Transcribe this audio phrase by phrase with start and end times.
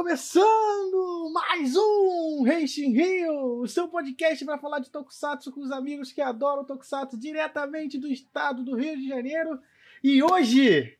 [0.00, 6.10] começando mais um Reixin Rio, o seu podcast para falar de Tokusatsu com os amigos
[6.10, 9.60] que adoram Tokusatsu diretamente do estado do Rio de Janeiro.
[10.02, 10.96] E hoje,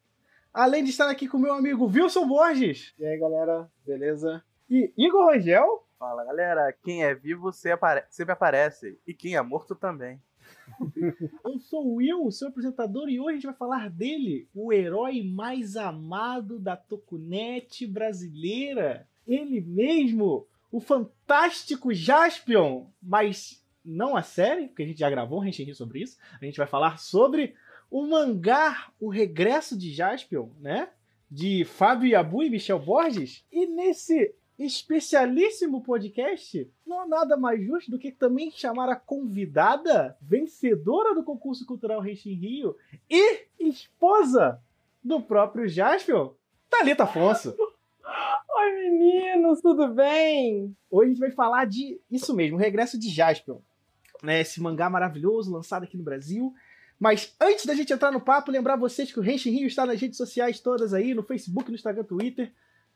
[0.52, 2.95] além de estar aqui com meu amigo Wilson Borges.
[2.98, 4.45] E aí, galera, beleza?
[4.69, 5.89] E Igor Rangel.
[5.98, 6.71] Fala, galera.
[6.85, 9.01] Quem é vivo sempre aparece.
[9.06, 10.20] E quem é morto também.
[11.45, 15.23] Eu sou o Will, seu apresentador, e hoje a gente vai falar dele, o herói
[15.23, 19.06] mais amado da Tokunet brasileira.
[19.27, 25.45] Ele mesmo, o fantástico Jaspion, mas não a série, porque a gente já gravou um
[25.45, 26.19] Henshin sobre isso.
[26.41, 27.55] A gente vai falar sobre
[27.91, 30.89] o mangá O Regresso de Jaspion, né?
[31.31, 33.45] De Fábio Yabu e Michel Borges.
[33.53, 40.14] E nesse especialíssimo podcast, não há nada mais justo do que também chamar a convidada,
[40.20, 42.77] vencedora do concurso cultural Reixin Rio
[43.08, 44.61] e esposa
[45.02, 46.28] do próprio Jasper,
[46.69, 47.56] Thalita Afonso.
[48.58, 50.77] Oi, meninos, tudo bem?
[50.91, 53.56] Hoje a gente vai falar de isso mesmo, o regresso de Jasper.
[54.22, 56.55] Né, esse mangá maravilhoso lançado aqui no Brasil.
[56.98, 59.98] Mas antes da gente entrar no papo, lembrar vocês que o Renshin Rio está nas
[59.98, 62.52] redes sociais todas aí, no Facebook, no Instagram, Twitter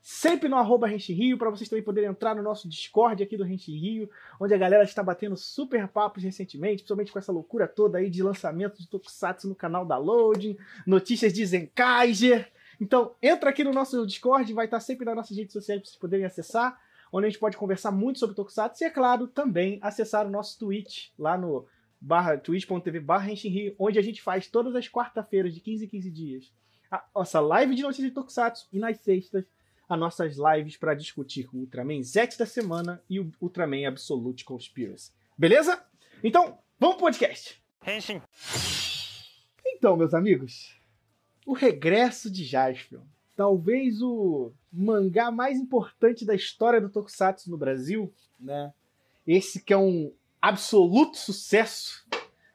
[0.07, 3.73] sempre no arroba Rio, para vocês também poderem entrar no nosso Discord aqui do Rente
[3.73, 8.11] Rio, onde a galera está batendo super papos recentemente, principalmente com essa loucura toda aí
[8.11, 12.53] de lançamento de Tokusatsu no canal da Loading, notícias de Zenkaiser.
[12.79, 15.99] Então, entra aqui no nosso Discord, vai estar sempre nas nossas redes sociais para vocês
[15.99, 16.79] poderem acessar,
[17.11, 20.59] onde a gente pode conversar muito sobre Tokusatsu e, é claro, também acessar o nosso
[20.59, 21.67] Twitch, lá no
[22.43, 26.53] twitch.tv barra Rio, onde a gente faz todas as quarta-feiras, de 15 em 15 dias,
[26.91, 29.47] a nossa live de notícias de Tokusatsu e nas sextas
[29.89, 35.13] as nossas lives para discutir o Ultraman Z da semana e o Ultraman Absolute Conspiracy.
[35.37, 35.85] Beleza?
[36.23, 37.63] Então, vamos pro podcast.
[37.87, 38.23] Henshin.
[39.67, 40.75] Então, meus amigos,
[41.45, 43.03] o regresso de Jaspion.
[43.37, 48.73] Talvez o mangá mais importante da história do Tokusatsu no Brasil, né?
[49.27, 52.07] Esse que é um absoluto sucesso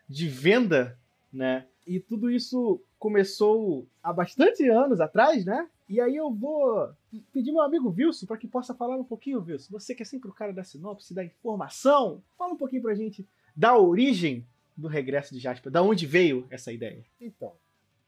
[0.07, 0.97] de venda,
[1.31, 1.67] né?
[1.85, 5.67] E tudo isso começou há bastante anos atrás, né?
[5.87, 6.89] E aí eu vou
[7.33, 9.71] pedir meu amigo Wilson para que possa falar um pouquinho, Wilson.
[9.71, 13.27] Você que é sempre o cara da sinopse, da informação, fala um pouquinho pra gente
[13.55, 14.45] da origem
[14.77, 17.03] do regresso de Jasper, da onde veio essa ideia.
[17.19, 17.53] Então,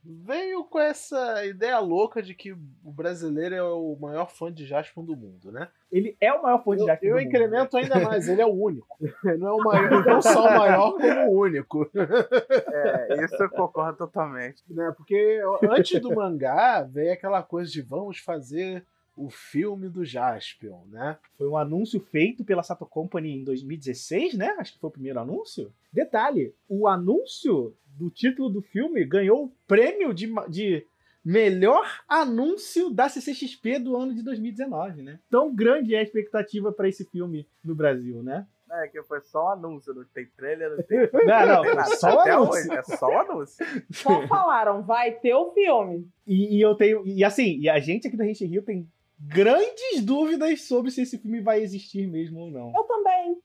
[0.04, 5.04] veio com essa ideia louca de que o brasileiro é o maior fã de Jasper
[5.04, 5.68] do mundo, né?
[5.92, 7.24] Ele é o maior fã de Jasper eu, do mundo.
[7.24, 8.98] Eu incremento ainda mais, ele é o único.
[9.38, 11.90] Não é o maior, não só o maior, como o único.
[11.94, 14.64] É, isso eu concordo totalmente.
[14.70, 14.92] Né?
[14.96, 18.86] Porque antes do mangá veio aquela coisa de vamos fazer
[19.16, 21.18] o filme do Jaspion, né?
[21.38, 24.56] Foi um anúncio feito pela Sato Company em 2016, né?
[24.58, 25.72] Acho que foi o primeiro anúncio.
[25.92, 30.86] Detalhe, o anúncio do título do filme ganhou o prêmio de, de
[31.24, 35.20] melhor anúncio da CCXP do ano de 2019, né?
[35.30, 38.48] Tão grande é a expectativa para esse filme no Brasil, né?
[38.74, 41.00] É, que foi só um anúncio, não tem trailer, não tem.
[41.26, 42.72] Não, não, não só o anúncio.
[42.72, 43.66] Hoje, é só o anúncio.
[43.92, 46.08] Só falaram, vai ter o filme.
[46.26, 47.06] E, e, eu tenho.
[47.06, 48.90] E assim, e a gente aqui do Rente Rio tem
[49.22, 52.74] grandes dúvidas sobre se esse filme vai existir mesmo ou não.
[52.76, 53.42] Eu também.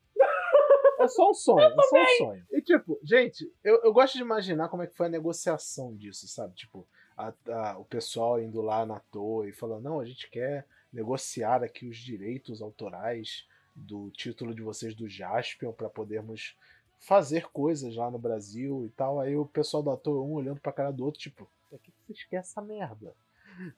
[0.98, 2.46] É só um sonho, é só um sonho.
[2.50, 6.26] E tipo, gente, eu, eu gosto de imaginar como é que foi a negociação disso,
[6.26, 6.54] sabe?
[6.54, 10.66] Tipo, a, a, o pessoal indo lá na toa e falando, não, a gente quer
[10.90, 16.56] negociar aqui os direitos autorais do título de vocês do Jaspion para podermos
[16.98, 19.20] fazer coisas lá no Brasil e tal.
[19.20, 22.24] Aí o pessoal da toa um olhando pra cara do outro, tipo, pra que vocês
[22.24, 23.14] querem essa merda?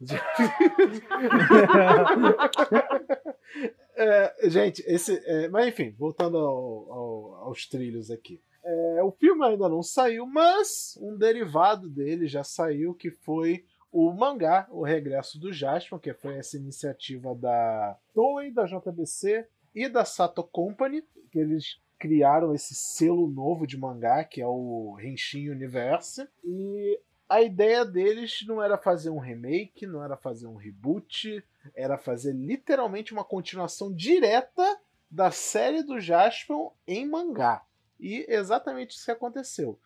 [3.97, 5.21] é, gente, esse.
[5.25, 8.41] É, mas enfim, voltando ao, ao, aos trilhos aqui.
[8.65, 14.13] É, o filme ainda não saiu, mas um derivado dele já saiu, que foi o
[14.13, 20.05] mangá, O Regresso do Jasper, que foi essa iniciativa da Toei, da JBC e da
[20.05, 26.29] Sato Company, que eles criaram esse selo novo de mangá, que é o Henshin Universe.
[26.45, 31.45] E a ideia deles não era fazer um remake, não era fazer um reboot,
[31.75, 34.65] era fazer literalmente uma continuação direta
[35.11, 37.63] da série do Jaspion em mangá.
[38.01, 39.79] E exatamente isso que aconteceu.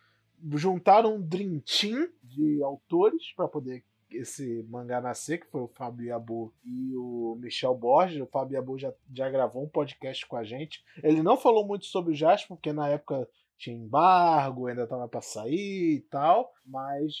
[0.53, 6.07] Juntaram um Dream Team de autores para poder esse mangá nascer, que foi o Fábio
[6.07, 8.21] Yabu e o Michel Borges.
[8.21, 10.83] O Fábio Yabu já, já gravou um podcast com a gente.
[11.01, 13.27] Ele não falou muito sobre o Jasper, porque na época
[13.63, 17.13] tinha embargo, ainda estava para sair e tal, mas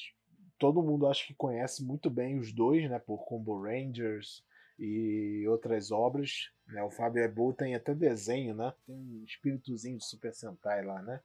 [0.59, 4.43] todo mundo acho que conhece muito bem os dois, né, por Combo Rangers
[4.77, 6.51] e outras obras.
[6.67, 6.83] Né?
[6.83, 8.73] O Fábio Ebu tem até desenho, né?
[8.85, 11.21] Tem um espíritozinho de Super Sentai lá, né?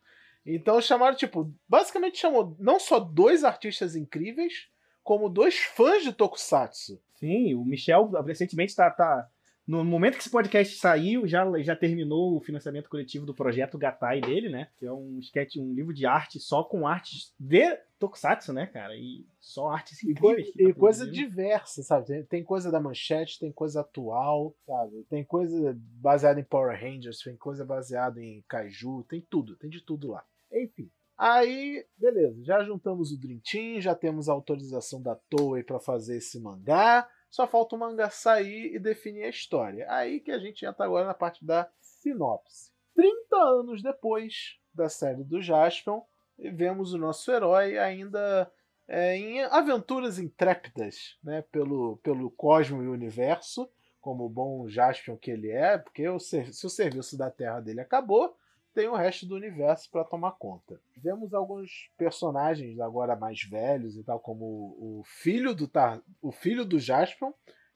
[0.47, 4.69] Então chamaram, tipo, basicamente chamou não só dois artistas incríveis,
[5.03, 7.00] como dois fãs de Tokusatsu.
[7.17, 9.29] Sim, o Michel recentemente está tá
[9.69, 14.19] No momento que esse podcast saiu, já, já terminou o financiamento coletivo do projeto Gatai
[14.19, 14.70] dele, né?
[14.79, 18.97] Que é um sketch, um livro de arte só com artes de Tokusatsu, né, cara?
[18.97, 20.50] E só artes E, incríveis.
[20.53, 22.06] que tá e coisa diversa, sabe?
[22.06, 25.05] Tem, tem coisa da manchete, tem coisa atual, sabe?
[25.11, 29.82] Tem coisa baseada em Power Rangers, tem coisa baseada em Kaiju, tem tudo, tem de
[29.82, 30.25] tudo lá.
[30.50, 30.91] Enfim.
[31.19, 36.17] Aí, beleza, já juntamos o Dream Team, já temos a autorização da Toei para fazer
[36.17, 37.06] esse mangá.
[37.31, 39.87] Só falta o mangá sair e definir a história.
[39.91, 42.73] Aí que a gente entra agora na parte da sinopse.
[42.95, 46.03] 30 anos depois da série do Jaspion,
[46.39, 48.51] vemos o nosso herói ainda
[48.87, 53.71] é, em aventuras intrépidas né, pelo, pelo cosmo e universo,
[54.01, 57.81] como o bom Jaspion que ele é, porque o se o serviço da Terra dele
[57.81, 58.37] acabou,
[58.79, 60.79] tem o resto do universo para tomar conta.
[60.97, 66.31] Vemos alguns personagens agora mais velhos e tal, como o, o filho do Tar, o
[66.31, 67.33] filho do Jaspion,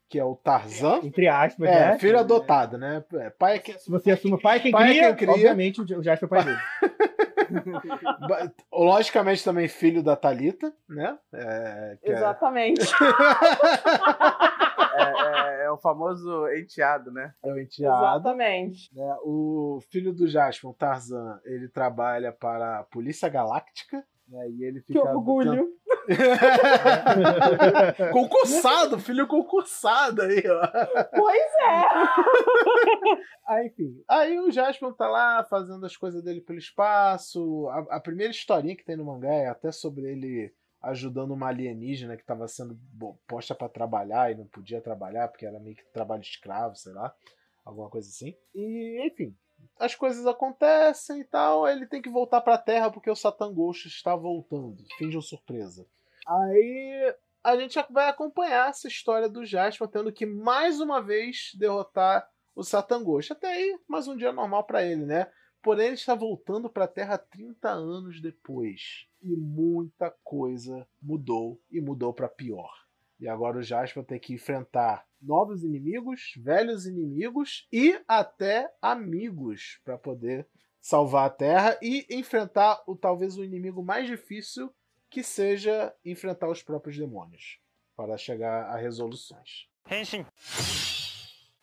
[0.09, 1.01] que é o Tarzan.
[1.03, 1.99] Entre aspas, É, né?
[1.99, 3.05] filho adotado, né?
[3.15, 5.31] É, Pai é que, Se você assume pai quem, Pai é cria, quem cria.
[5.33, 6.59] obviamente o Jasper é pai dele.
[8.73, 11.19] logicamente também filho da Talita, né?
[11.33, 12.81] É, que é- Exatamente.
[14.95, 17.33] É, é- é o famoso enteado, né?
[17.45, 18.05] é o enteado.
[18.05, 18.95] Exatamente.
[18.95, 19.17] né?
[19.25, 24.05] O filho do Jasper, o Tarzan, ele trabalha para a Polícia Galáctica.
[24.29, 24.49] Né?
[24.51, 25.69] E ele Que fica orgulho.
[28.13, 30.67] concursado, filho concursado aí, ó.
[31.15, 31.83] Pois é.
[33.47, 34.03] Aí, enfim.
[34.09, 37.69] Aí o Jasper tá lá fazendo as coisas dele pelo espaço.
[37.69, 42.17] A, a primeira historinha que tem no mangá é até sobre ele ajudando uma alienígena
[42.17, 42.79] que estava sendo
[43.27, 47.15] posta para trabalhar e não podia trabalhar porque era meio que trabalho escravo, sei lá,
[47.65, 48.37] alguma coisa assim.
[48.55, 49.37] E, enfim,
[49.79, 53.87] as coisas acontecem e tal, ele tem que voltar pra Terra porque o Satan Ghost
[53.87, 54.83] está voltando.
[54.99, 55.87] Finge uma surpresa.
[56.27, 57.15] Aí
[57.45, 62.63] a gente vai acompanhar essa história do Jasper tendo que mais uma vez derrotar o
[62.63, 63.33] Satan Ghost.
[63.33, 65.31] Até aí, mais um dia normal pra ele, né?
[65.63, 69.07] Porém, ele está voltando pra Terra 30 anos depois.
[69.23, 72.73] E muita coisa mudou e mudou pra pior.
[73.21, 79.97] E agora o Jasper tem que enfrentar novos inimigos, velhos inimigos e até amigos para
[79.97, 80.47] poder
[80.81, 84.75] salvar a Terra e enfrentar o talvez o inimigo mais difícil
[85.09, 87.61] que seja enfrentar os próprios demônios
[87.95, 89.69] para chegar a resoluções.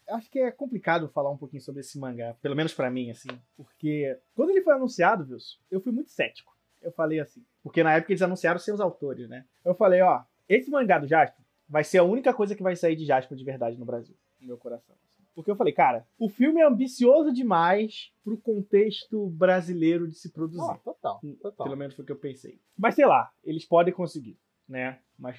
[0.08, 3.30] Acho que é complicado falar um pouquinho sobre esse mangá, pelo menos pra mim, assim,
[3.56, 6.58] porque quando ele foi anunciado, Wilson, eu fui muito cético.
[6.82, 9.46] Eu falei assim, porque na época eles anunciaram sem os autores, né?
[9.66, 12.96] Eu falei, ó, esse mangá do Jasper vai ser a única coisa que vai sair
[12.96, 14.96] de Jasper de verdade no Brasil, no meu coração.
[14.96, 15.10] assim.
[15.36, 20.62] Porque eu falei, cara, o filme é ambicioso demais pro contexto brasileiro de se produzir.
[20.70, 21.66] Ah, total, total.
[21.68, 22.60] Pelo menos foi o que eu pensei.
[22.78, 24.38] Mas sei lá, eles podem conseguir,
[24.68, 25.00] né?
[25.18, 25.38] Mas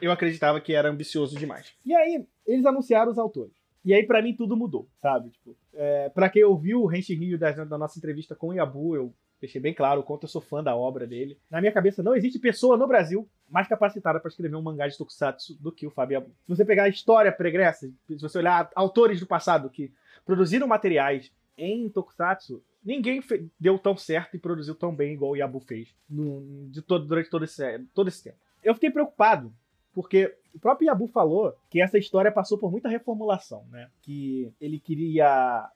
[0.00, 1.72] eu- acreditava que era ambicioso demais.
[1.84, 3.54] E aí, eles anunciaram os autores.
[3.84, 5.30] E aí, pra mim, tudo mudou, sabe?
[5.30, 8.96] Tipo, é, pra quem ouviu o Renchi Rio da, da nossa entrevista com o Yabu,
[8.96, 11.38] eu deixei bem claro o quanto eu sou fã da obra dele.
[11.50, 14.96] Na minha cabeça, não existe pessoa no Brasil mais capacitada pra escrever um mangá de
[14.98, 16.22] tokusatsu do que o Fábio.
[16.46, 19.92] Se você pegar a história pregressa, se você olhar autores do passado que
[20.24, 23.22] produziram materiais em tokusatsu, ninguém
[23.58, 27.30] deu tão certo e produziu tão bem igual o Yabu fez no- de todo, durante
[27.30, 28.36] todo esse, todo esse tempo.
[28.62, 29.52] Eu fiquei preocupado,
[29.92, 33.88] porque o próprio Yabu falou que essa história passou por muita reformulação, né?
[34.02, 35.68] Que ele queria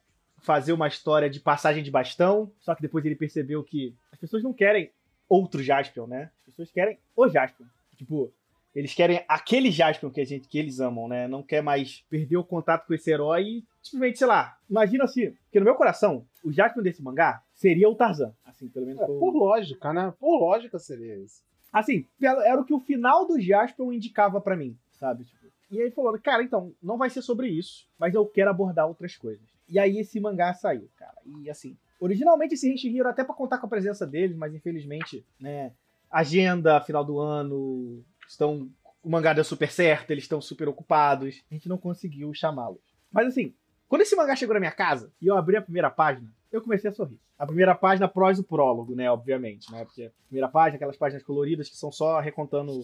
[0.43, 4.43] fazer uma história de passagem de bastão, só que depois ele percebeu que as pessoas
[4.43, 4.91] não querem
[5.27, 6.29] outro Jaspion, né?
[6.39, 7.65] As pessoas querem o Jaspion.
[7.95, 8.31] Tipo,
[8.75, 11.27] eles querem aquele Jaspion que a gente que eles amam, né?
[11.27, 15.31] Não quer mais perder o contato com esse herói e simplesmente, sei lá, imagina assim,
[15.45, 19.05] porque no meu coração, o Jaspion desse mangá seria o Tarzan, assim, pelo menos É,
[19.05, 20.13] o- por lógica, né?
[20.19, 21.41] Por lógica seria isso.
[21.71, 25.23] Assim, era o que o final do Jasper indicava pra mim, sabe?
[25.23, 28.87] Tipo, e aí falou, cara, então, não vai ser sobre isso, mas eu quero abordar
[28.87, 29.41] outras coisas.
[29.73, 31.17] E aí esse mangá saiu, cara.
[31.25, 35.25] E assim, originalmente esse Henshin era até pra contar com a presença deles, mas infelizmente,
[35.39, 35.71] né,
[36.11, 38.69] agenda, final do ano, estão
[39.01, 42.79] o mangá deu super certo, eles estão super ocupados, a gente não conseguiu chamá-los.
[43.11, 43.51] Mas assim,
[43.87, 46.91] quando esse mangá chegou na minha casa e eu abri a primeira página, eu comecei
[46.91, 47.19] a sorrir.
[47.37, 51.23] A primeira página após o prólogo, né, obviamente, né, porque a primeira página, aquelas páginas
[51.23, 52.79] coloridas que são só recontando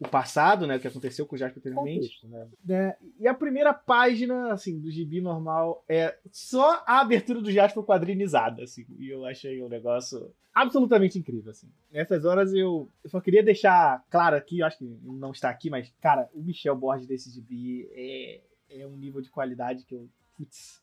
[0.00, 2.26] o passado, né, o que aconteceu com o Jasper anteriormente.
[2.26, 2.48] Né?
[2.64, 2.96] né?
[3.18, 8.62] E a primeira página, assim, do gibi normal é só a abertura do Jasper quadrinizada,
[8.62, 8.86] assim.
[8.98, 11.68] E eu achei um negócio absolutamente incrível, assim.
[11.92, 15.68] Nessas horas eu, eu só queria deixar claro aqui, eu acho que não está aqui,
[15.68, 18.40] mas, cara, o Michel Borges desse gibi é,
[18.70, 20.08] é um nível de qualidade que eu.
[20.34, 20.80] Putz.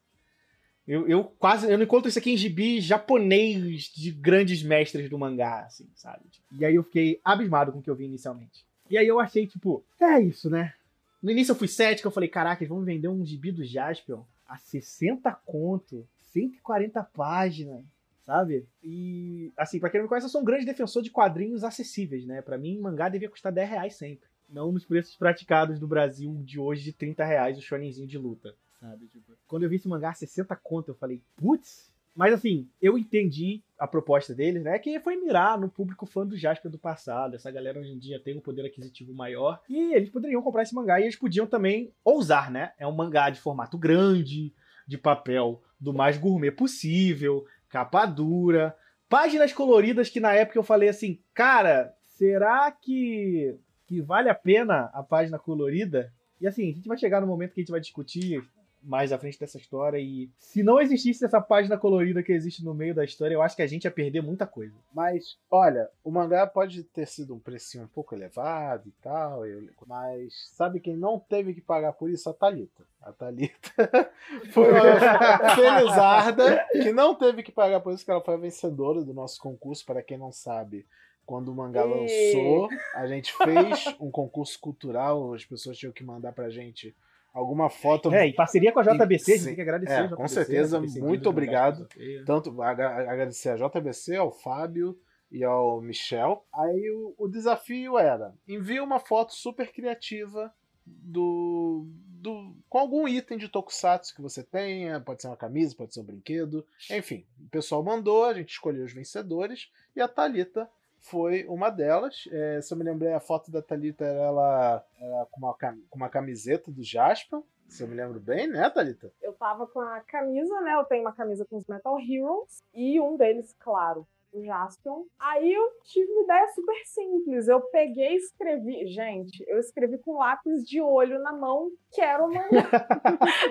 [0.88, 1.69] Eu, eu quase.
[1.69, 6.24] Eu não encontro isso aqui em gibi japonês de grandes mestres do mangá, assim, sabe?
[6.57, 8.66] E aí eu fiquei abismado com o que eu vi inicialmente.
[8.89, 10.74] E aí eu achei, tipo, é isso, né?
[11.22, 14.24] No início eu fui cético, eu falei, caraca, eles vão vender um gibi do Jaspion
[14.48, 17.84] a 60 conto, 140 páginas,
[18.25, 18.65] sabe?
[18.84, 22.25] E, assim, pra quem não me conhece, eu sou um grande defensor de quadrinhos acessíveis,
[22.25, 22.41] né?
[22.41, 24.27] Pra mim, mangá devia custar 10 reais sempre.
[24.50, 28.56] Não nos preços praticados do Brasil de hoje de 30 reais o shonenzinho de luta,
[28.79, 29.08] sabe?
[29.08, 32.97] Tipo, quando eu vi esse mangá a 60 conto, eu falei, putz, mas assim, eu
[32.97, 34.79] entendi a proposta deles, né?
[34.79, 37.36] Que foi mirar no público fã do Jasper do passado.
[37.36, 39.62] Essa galera hoje em dia tem um poder aquisitivo maior.
[39.69, 42.71] E eles poderiam comprar esse mangá e eles podiam também ousar, né?
[42.79, 44.51] É um mangá de formato grande,
[44.88, 48.75] de papel do mais gourmet possível, capa dura,
[49.07, 53.55] páginas coloridas que na época eu falei assim, cara, será que,
[53.86, 56.12] que vale a pena a página colorida?
[56.41, 58.41] E assim, a gente vai chegar no momento que a gente vai discutir
[58.88, 60.00] mais à frente dessa história.
[60.00, 63.56] E se não existisse essa página colorida que existe no meio da história, eu acho
[63.56, 64.74] que a gente ia perder muita coisa.
[64.94, 69.41] Mas, olha, o mangá pode ter sido um precinho um pouco elevado e tal,
[69.86, 72.29] mas sabe quem não teve que pagar por isso?
[72.29, 72.86] A Thalita.
[73.01, 74.12] A Thalita
[74.53, 79.03] foi uma felizarda que não teve que pagar por isso, que ela foi a vencedora
[79.03, 80.88] do nosso concurso, para quem não sabe.
[81.25, 86.32] Quando o mangá lançou, a gente fez um concurso cultural, as pessoas tinham que mandar
[86.32, 86.96] pra gente
[87.38, 88.13] alguma foto.
[88.13, 90.15] É, em parceria com a JBC, a gente tem que agradecer é, JBC.
[90.15, 91.88] Com certeza, muito obrigado.
[92.25, 95.00] Tanto agradecer a JBC, ao Fábio
[95.32, 96.46] e ao Michel.
[96.53, 100.51] Aí o, o desafio era: envie uma foto super criativa
[100.86, 105.94] do, do com algum item de tokusatsu que você tenha, pode ser uma camisa, pode
[105.94, 107.25] ser um brinquedo, enfim.
[107.39, 110.67] O pessoal mandou, a gente escolheu os vencedores e a Talita
[111.01, 112.27] foi uma delas.
[112.32, 115.98] É, se eu me lembrei, a foto da Thalita era ela, ela com, uma, com
[115.98, 117.42] uma camiseta do Jasper.
[117.68, 119.12] Se eu me lembro bem, né, Thalita?
[119.22, 120.74] Eu tava com a camisa, né?
[120.74, 125.04] Eu tenho uma camisa com os Metal Heroes e um deles, claro, o Jaspion.
[125.20, 127.48] Aí eu tive uma ideia super simples.
[127.48, 128.88] Eu peguei e escrevi.
[128.88, 132.70] Gente, eu escrevi com lápis de olho na mão, o mangá.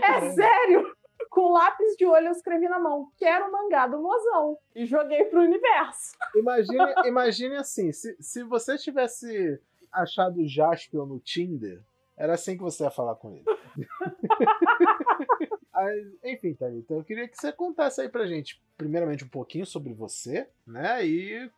[0.03, 0.97] é sério!
[1.37, 4.57] Com lápis de olho eu escrevi na mão, quero o mangá do mozão.
[4.75, 6.17] E joguei pro universo.
[6.35, 9.61] Imagine, imagine assim, se, se você tivesse
[9.93, 11.83] achado o Jaspion no Tinder,
[12.17, 13.45] era assim que você ia falar com ele.
[16.25, 20.49] enfim, Thalita, eu queria que você contasse aí pra gente, primeiramente, um pouquinho sobre você,
[20.67, 21.07] né?
[21.07, 21.51] E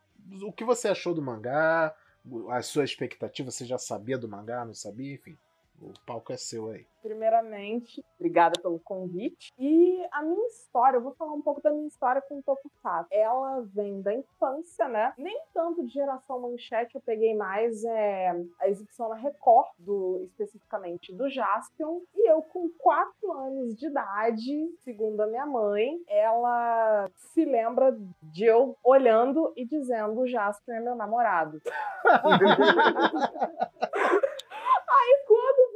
[0.43, 1.95] o que você achou do mangá,
[2.49, 5.37] a sua expectativa, você já sabia do mangá, não sabia, enfim.
[5.81, 6.85] O palco é seu aí.
[7.01, 9.53] Primeiramente, obrigada pelo convite.
[9.57, 13.07] E a minha história, eu vou falar um pouco da minha história com o Tokusatsu.
[13.11, 15.13] Ela vem da infância, né?
[15.17, 21.13] Nem tanto de geração manchete, eu peguei mais é, a exibição na Record, do, especificamente
[21.13, 22.01] do Jaspion.
[22.13, 28.43] E eu, com 4 anos de idade, segundo a minha mãe, ela se lembra de
[28.43, 31.61] eu olhando e dizendo: o Jaspion é meu namorado.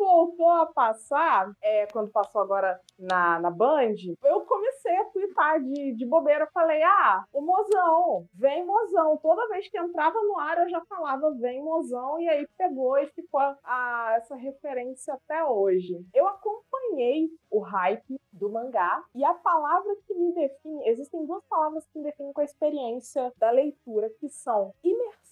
[0.03, 5.93] Voltou a passar, é, quando passou agora na, na Band, eu comecei a twittar de,
[5.93, 6.45] de bobeira.
[6.53, 9.17] Falei, ah, o mozão, vem mozão.
[9.17, 12.19] Toda vez que entrava no ar, eu já falava, vem mozão.
[12.19, 16.05] E aí pegou e ficou a, a, essa referência até hoje.
[16.13, 21.85] Eu acompanhei o hype do mangá e a palavra que me define, existem duas palavras
[21.87, 25.22] que me definem com a experiência da leitura, que são imersão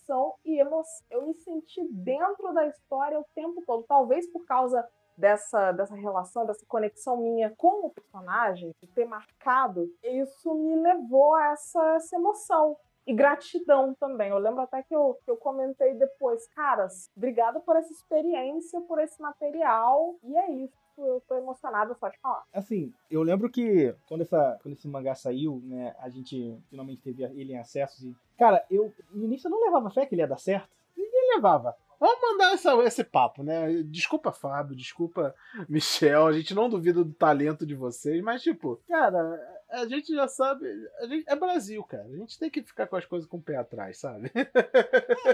[0.45, 1.05] e emoção.
[1.09, 3.83] Eu me senti dentro da história o tempo todo.
[3.83, 4.87] Talvez por causa
[5.17, 11.35] dessa, dessa relação, dessa conexão minha com o personagem, de ter marcado, isso me levou
[11.35, 12.77] a essa, essa emoção.
[13.05, 14.29] E gratidão também.
[14.29, 18.99] Eu lembro até que eu, que eu comentei depois, caras, obrigada por essa experiência, por
[18.99, 20.15] esse material.
[20.23, 22.43] E é isso eu tô emocionada só de falar.
[22.53, 27.23] Assim, eu lembro que quando, essa, quando esse mangá saiu, né, a gente finalmente teve
[27.23, 28.15] ele em acessos e.
[28.37, 30.69] Cara, eu no início eu não levava fé que ele ia dar certo.
[30.95, 31.75] Ninguém levava.
[32.01, 33.83] Vamos mandar essa, esse papo, né?
[33.83, 35.35] Desculpa, Fábio, desculpa,
[35.69, 36.25] Michel.
[36.25, 39.39] A gente não duvida do talento de vocês, mas, tipo, cara,
[39.69, 40.65] a gente já sabe.
[41.07, 42.05] Gente, é Brasil, cara.
[42.05, 44.31] A gente tem que ficar com as coisas com o pé atrás, sabe?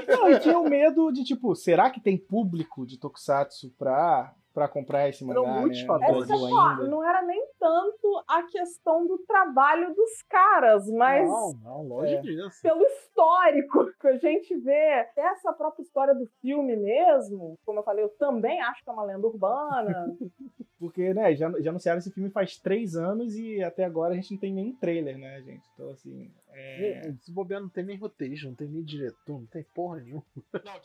[0.09, 4.67] Não, eu tinha o medo de, tipo, será que tem público de Tokusatsu pra para
[4.67, 5.85] comprar esse mangá, Eram muitos né?
[5.85, 6.23] fatores.
[6.31, 6.87] Essa, ainda.
[6.87, 12.21] não era nem tanto a questão do trabalho dos caras, mas Não, não, longe É.
[12.21, 12.59] disso.
[12.63, 18.03] pelo histórico que a gente vê, essa própria história do filme mesmo, como eu falei,
[18.03, 20.17] eu também acho que é uma lenda urbana.
[20.79, 24.31] Porque, né, já, já anunciaram esse filme faz três anos e até agora a gente
[24.31, 25.63] não tem nem trailer, né, gente?
[25.73, 26.31] Então, assim.
[26.53, 27.13] É...
[27.21, 30.23] Se bobear, não tem nem roteirista, não tem nem diretor, não tem porra nenhuma.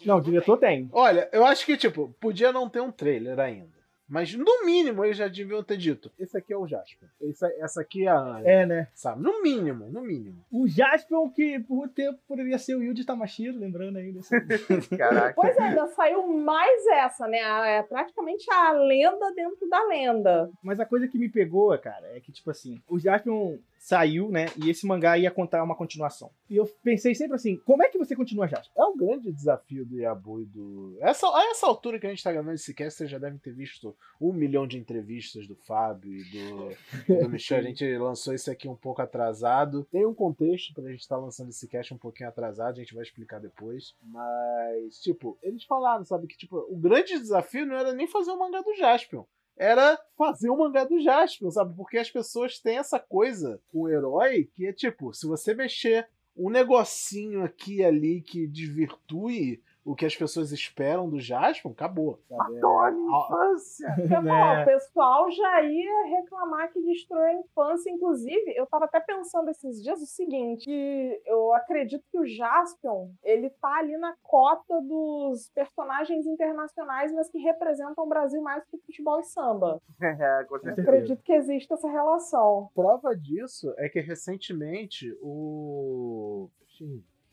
[0.04, 0.88] Não, o diretor tem.
[0.92, 3.81] Olha, eu acho que, tipo, podia não ter um trailer ainda.
[4.12, 7.09] Mas no mínimo eles já deviam ter dito: esse aqui é o Jasper.
[7.19, 8.47] Esse, essa aqui é a Anya.
[8.47, 8.88] É, né?
[8.95, 9.23] Sabe?
[9.23, 10.45] No mínimo, no mínimo.
[10.52, 14.38] O Jaspion, que por muito tempo poderia ser o Yuji Tamashiro, lembrando aí desse.
[14.99, 15.33] Caraca.
[15.35, 17.38] Pois é, ainda saiu mais essa, né?
[17.78, 20.50] É praticamente a lenda dentro da lenda.
[20.62, 24.46] Mas a coisa que me pegou, cara, é que, tipo assim, o Jaspion saiu, né?
[24.64, 26.30] E esse mangá ia contar uma continuação.
[26.48, 28.80] E eu pensei sempre assim, como é que você continua Jaspion?
[28.80, 30.96] É um grande desafio do Yabu e do.
[31.00, 33.52] Essa, a essa altura que a gente tá gravando esse cast, vocês já devem ter
[33.52, 37.58] visto um milhão de entrevistas do Fábio e do, do Michel.
[37.58, 39.84] A gente lançou esse aqui um pouco atrasado.
[39.90, 43.02] Tem um contexto pra gente estar lançando esse cast um pouquinho atrasado, a gente vai
[43.02, 43.96] explicar depois.
[44.00, 48.38] Mas, tipo, eles falaram, sabe, que tipo, o grande desafio não era nem fazer o
[48.38, 49.24] mangá do Jaspion.
[49.56, 51.75] Era fazer o mangá do Jaspion, sabe?
[51.76, 56.09] Porque as pessoas têm essa coisa com o herói que é tipo, se você mexer
[56.37, 62.18] um negocinho aqui e ali que desvirtue o que as pessoas esperam do Jaspion, acabou.
[62.30, 63.88] Matou a minha Ah, infância.
[64.22, 64.62] Né?
[64.62, 67.90] o pessoal já ia reclamar que destrói a infância.
[67.90, 73.10] Inclusive, eu tava até pensando esses dias o seguinte: que eu acredito que o Jaspion
[73.22, 78.78] ele tá ali na cota dos personagens internacionais, mas que representam o Brasil mais que
[78.78, 79.80] futebol e samba.
[80.22, 82.70] É, com Eu acredito que existe essa relação.
[82.74, 86.48] Prova disso é que recentemente o.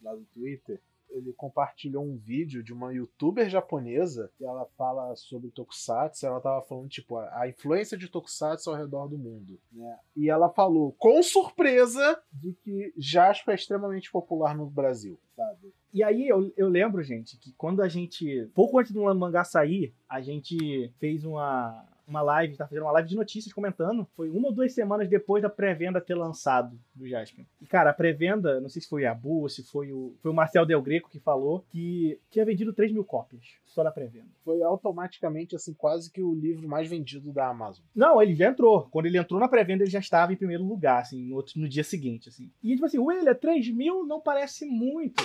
[0.02, 0.80] Lá do Twitter.
[1.12, 6.26] Ele compartilhou um vídeo de uma youtuber japonesa que ela fala sobre Tokusatsu.
[6.26, 9.60] Ela tava falando, tipo, a, a influência de Tokusatsu ao redor do mundo.
[9.72, 9.98] Né?
[10.16, 15.74] E ela falou, com surpresa, de que Jasper é extremamente popular no Brasil, sabe?
[15.92, 18.48] E aí eu, eu lembro, gente, que quando a gente.
[18.54, 23.10] Pouco antes do mangá sair, a gente fez uma, uma live, tá fazendo uma live
[23.10, 24.08] de notícias comentando.
[24.16, 27.46] Foi uma ou duas semanas depois da pré-venda ter lançado do Jasper.
[27.62, 30.16] E, cara, a pré-venda, não sei se foi a Bu, se foi o.
[30.22, 33.92] Foi o Marcel Del Greco que falou que tinha vendido 3 mil cópias só da
[33.92, 34.30] pré-venda.
[34.44, 37.86] Foi automaticamente, assim, quase que o livro mais vendido da Amazon.
[37.96, 38.88] Não, ele já entrou.
[38.92, 41.70] Quando ele entrou na pré-venda, ele já estava em primeiro lugar, assim, no, outro, no
[41.70, 42.52] dia seguinte, assim.
[42.64, 45.24] E, tipo assim, William, 3 mil não parece muito.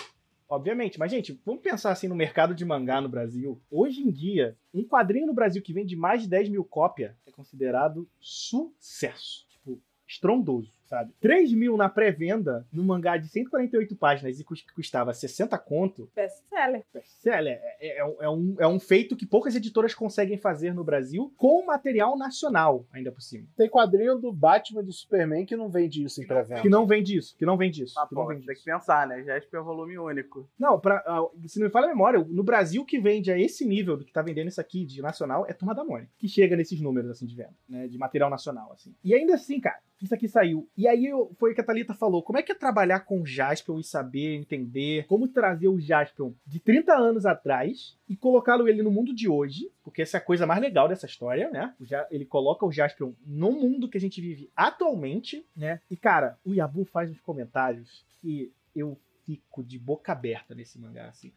[0.49, 3.61] Obviamente, mas, gente, vamos pensar assim no mercado de mangá no Brasil.
[3.71, 7.31] Hoje em dia, um quadrinho no Brasil que vende mais de 10 mil cópias é
[7.31, 9.47] considerado sucesso.
[9.49, 11.13] Tipo, estrondoso, sabe?
[11.21, 16.83] 3 mil na pré-venda, num mangá de 148 páginas e que custava 60 conto, Best-seller.
[16.93, 20.85] best-seller, é, é, um- é um, é um feito que poucas editoras conseguem fazer no
[20.85, 23.47] Brasil com material nacional, ainda por cima.
[23.57, 26.61] Tem quadrinho do Batman e do Superman que não vende isso em pré-venda.
[26.63, 27.99] Que não vende isso, que não vende isso.
[27.99, 28.65] Ah, que não pô, vende tem que isso.
[28.71, 29.23] pensar, né?
[29.23, 30.49] Jasper é volume único.
[30.59, 33.65] Não, pra, ah, se não me falha a memória, no Brasil que vende a esse
[33.65, 36.57] nível do que tá vendendo isso aqui de nacional é Turma da Mônica, que chega
[36.57, 38.95] nesses números assim de venda, né, de material nacional assim.
[39.03, 40.69] E ainda assim, cara, isso aqui saiu.
[40.77, 41.09] E aí
[41.39, 43.85] foi o que a Thalita falou, como é que é trabalhar com o Jaspion e
[43.85, 49.15] saber, entender como trazer o Jaspion de 30 anos atrás e colocá-lo ele no mundo
[49.15, 51.73] de hoje, porque essa é a coisa mais legal dessa história, né?
[52.11, 55.81] Ele coloca o Jaspion no mundo que a gente vive atualmente, né?
[55.89, 61.07] E cara, o Yabu faz uns comentários que eu fico de boca aberta nesse mangá,
[61.07, 61.33] assim.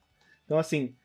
[0.46, 0.96] Então, assim,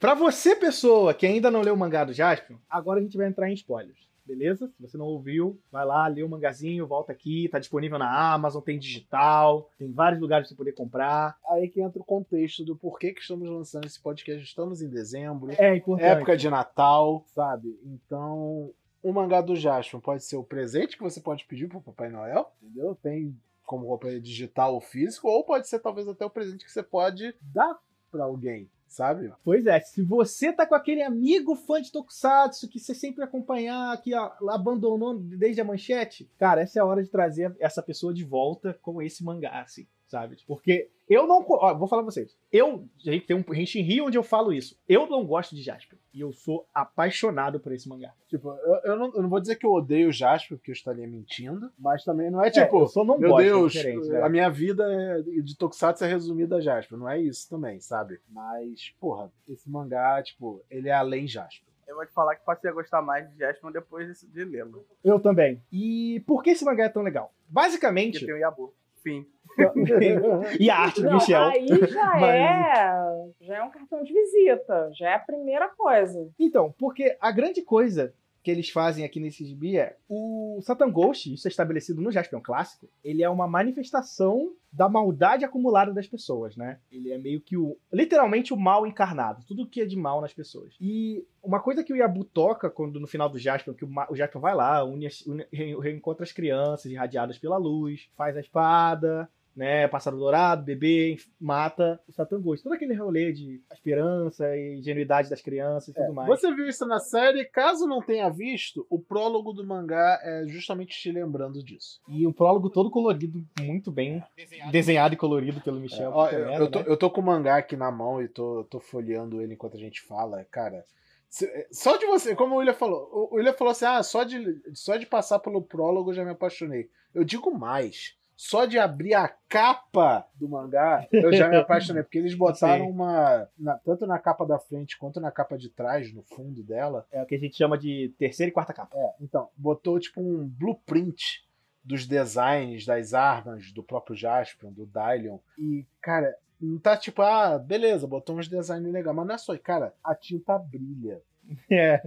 [0.00, 3.26] pra você, pessoa que ainda não leu o mangá do Jaspion, agora a gente vai
[3.26, 4.08] entrar em spoilers.
[4.26, 4.68] Beleza?
[4.68, 8.62] Se você não ouviu, vai lá, lê o mangazinho, volta aqui, tá disponível na Amazon,
[8.62, 11.36] tem digital, tem vários lugares pra você poder comprar.
[11.50, 14.42] Aí que entra o contexto do porquê que estamos lançando esse podcast.
[14.42, 16.06] Estamos em dezembro, É importante.
[16.08, 17.78] época de Natal, sabe?
[17.84, 18.70] Então,
[19.02, 22.50] o mangá do Jaspion pode ser o presente que você pode pedir pro Papai Noel,
[22.62, 22.94] entendeu?
[23.02, 26.82] Tem como roupa digital ou físico, ou pode ser talvez até o presente que você
[26.82, 27.78] pode dar
[28.10, 29.32] pra alguém, sabe?
[29.42, 34.00] Pois é, se você tá com aquele amigo fã de Tokusatsu que você sempre acompanhar,
[34.00, 38.24] que abandonou desde a manchete, cara, essa é a hora de trazer essa pessoa de
[38.24, 40.36] volta com esse mangá, assim, sabe?
[40.46, 41.44] Porque eu não.
[41.46, 42.36] Ó, vou falar pra vocês.
[42.50, 42.88] Eu.
[42.98, 44.78] Gente, tem um Henshin Rio onde eu falo isso.
[44.88, 45.98] Eu não gosto de Jasper.
[46.12, 48.14] E eu sou apaixonado por esse mangá.
[48.28, 50.74] Tipo, eu, eu não, eu não vou dizer que eu odeio o Jaspion, porque eu
[50.74, 54.22] estaria mentindo, mas também não é tipo, eu só não meu gosto, é Deus, né?
[54.22, 56.98] a minha vida é- de Tokusatsu é resumida a Jaspion.
[56.98, 58.20] Não é isso também, sabe?
[58.30, 61.74] Mas, porra, esse mangá, tipo, ele é além Jaspion.
[61.86, 64.86] Eu vou te falar que passei a gostar mais de Jasper depois de lê-lo.
[65.04, 65.62] Eu também.
[65.70, 67.26] E por que esse mangá é tão legal?
[67.26, 68.24] Porque Basicamente.
[68.24, 68.72] tem o Yabu.
[69.04, 69.24] Fim.
[70.58, 71.42] e a arte do Não, Michel.
[71.44, 72.94] aí já Mas- é.
[73.42, 74.90] Já é um cartão de visita.
[74.94, 76.28] Já é a primeira coisa.
[76.40, 78.12] Então, porque a grande coisa
[78.44, 82.40] que eles fazem aqui nesse gibi é o Satan Ghost, isso é estabelecido no Jaspion
[82.42, 86.78] clássico, ele é uma manifestação da maldade acumulada das pessoas, né?
[86.92, 90.34] Ele é meio que o literalmente o mal encarnado, tudo que é de mal nas
[90.34, 90.74] pessoas.
[90.80, 94.14] E uma coisa que o Yabu toca quando no final do Jaspion, que o, o
[94.16, 99.28] Jaspion vai lá, une, une- re- reencontra as crianças irradiadas pela luz, faz a espada,
[99.56, 99.86] né?
[99.88, 102.62] Pássaro dourado, bebê, mata o Satan Ghost.
[102.64, 106.28] Todo aquele rolê de esperança e ingenuidade das crianças e tudo mais.
[106.28, 107.44] Você viu isso na série?
[107.44, 112.00] Caso não tenha visto, o prólogo do mangá é justamente te lembrando disso.
[112.08, 114.22] E um prólogo todo colorido, muito bem
[114.70, 116.10] desenhado, e colorido pelo Michel.
[116.12, 116.84] Ó, puta eu, merda, eu tô, né?
[116.88, 119.80] eu tô com o mangá aqui na mão e tô, tô folheando ele enquanto a
[119.80, 120.84] gente fala, cara.
[121.28, 124.60] se- Só de você, como o William falou, o William falou assim: ah, só de,
[124.74, 126.88] só de passar pelo prólogo eu já me apaixonei.
[127.14, 128.16] Eu digo mais.
[128.36, 132.02] Só de abrir a capa do mangá, eu já me apaixonei.
[132.02, 132.90] Porque eles botaram Sim.
[132.90, 133.48] uma.
[133.58, 137.06] na- tanto na capa da frente quanto na capa de trás, no fundo dela.
[137.12, 138.96] É o que a gente chama de terceira e quarta capa.
[138.96, 141.44] É, então, botou tipo um blueprint
[141.82, 145.38] dos designs das armas do próprio Jaspion, do Dylion.
[145.58, 149.56] E, cara, não tá tipo, ah, beleza, botou uns designs legais, mas não é só,
[149.58, 151.20] cara, a tinta brilha.
[151.70, 152.02] É.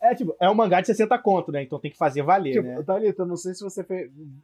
[0.00, 1.62] É, tipo, é um mangá de 60 conto, né?
[1.62, 2.82] Então tem que fazer valer, Tipo, né?
[2.82, 3.84] Thalita, eu não sei se você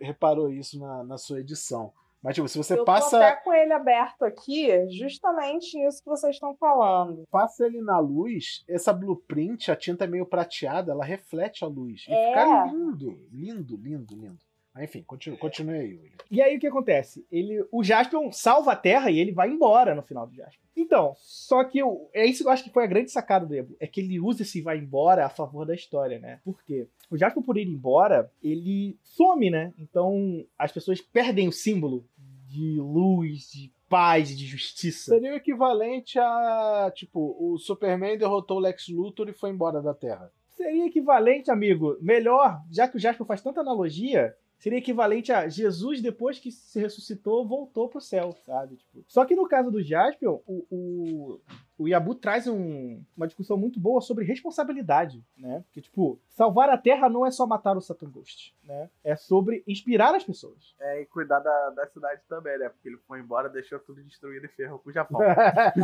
[0.01, 1.93] reparou isso na, na sua edição.
[2.23, 6.09] Mas, tipo, se você eu tô passa, até com ele aberto aqui, justamente nisso que
[6.11, 7.25] vocês estão falando.
[7.31, 12.05] passa ele na luz, essa blueprint, a tinta é meio prateada, ela reflete a luz.
[12.09, 12.29] E É.
[12.29, 14.39] fica lindo, lindo, lindo, lindo.
[14.75, 16.17] Mas, enfim, continue, continue aí, William.
[16.31, 17.27] E aí o que acontece?
[17.31, 20.63] Ele, o Jaspion salva a Terra e ele vai embora no final do Jaspion.
[20.77, 23.55] Então, só que eu, é isso que eu acho que foi a grande sacada do
[23.55, 23.77] Ebu.
[23.81, 26.41] É que ele usa esse vai embora a favor da história, né?
[26.45, 26.89] Por quê?
[27.11, 29.73] O Jaspion, por ir embora, ele some, né?
[29.79, 32.07] Então as pessoas perdem o símbolo
[32.47, 35.13] de luz, de paz, de justiça.
[35.13, 39.95] Seria o equivalente a, tipo, o Superman derrotou o Lex Luthor e foi embora da
[39.95, 40.31] Terra.
[40.49, 46.01] Seria equivalente, amigo, melhor, já que o Jasper faz tanta analogia, seria equivalente a Jesus,
[46.03, 48.77] depois que se ressuscitou, voltou pro céu, sabe?
[48.77, 51.41] Tipo, só que no caso do Jasper, o, o,
[51.79, 55.63] o Yabu traz um- uma discussão muito boa sobre responsabilidade, né?
[55.67, 58.91] Porque, tipo, salvar a Terra não é só matar o Satan Ghost, né?
[59.05, 60.75] É sobre inspirar as pessoas.
[60.81, 62.69] É, e cuidar da, da cidade também, né?
[62.69, 65.21] Porque ele foi embora, deixou tudo destruído e ferrou com o Japão.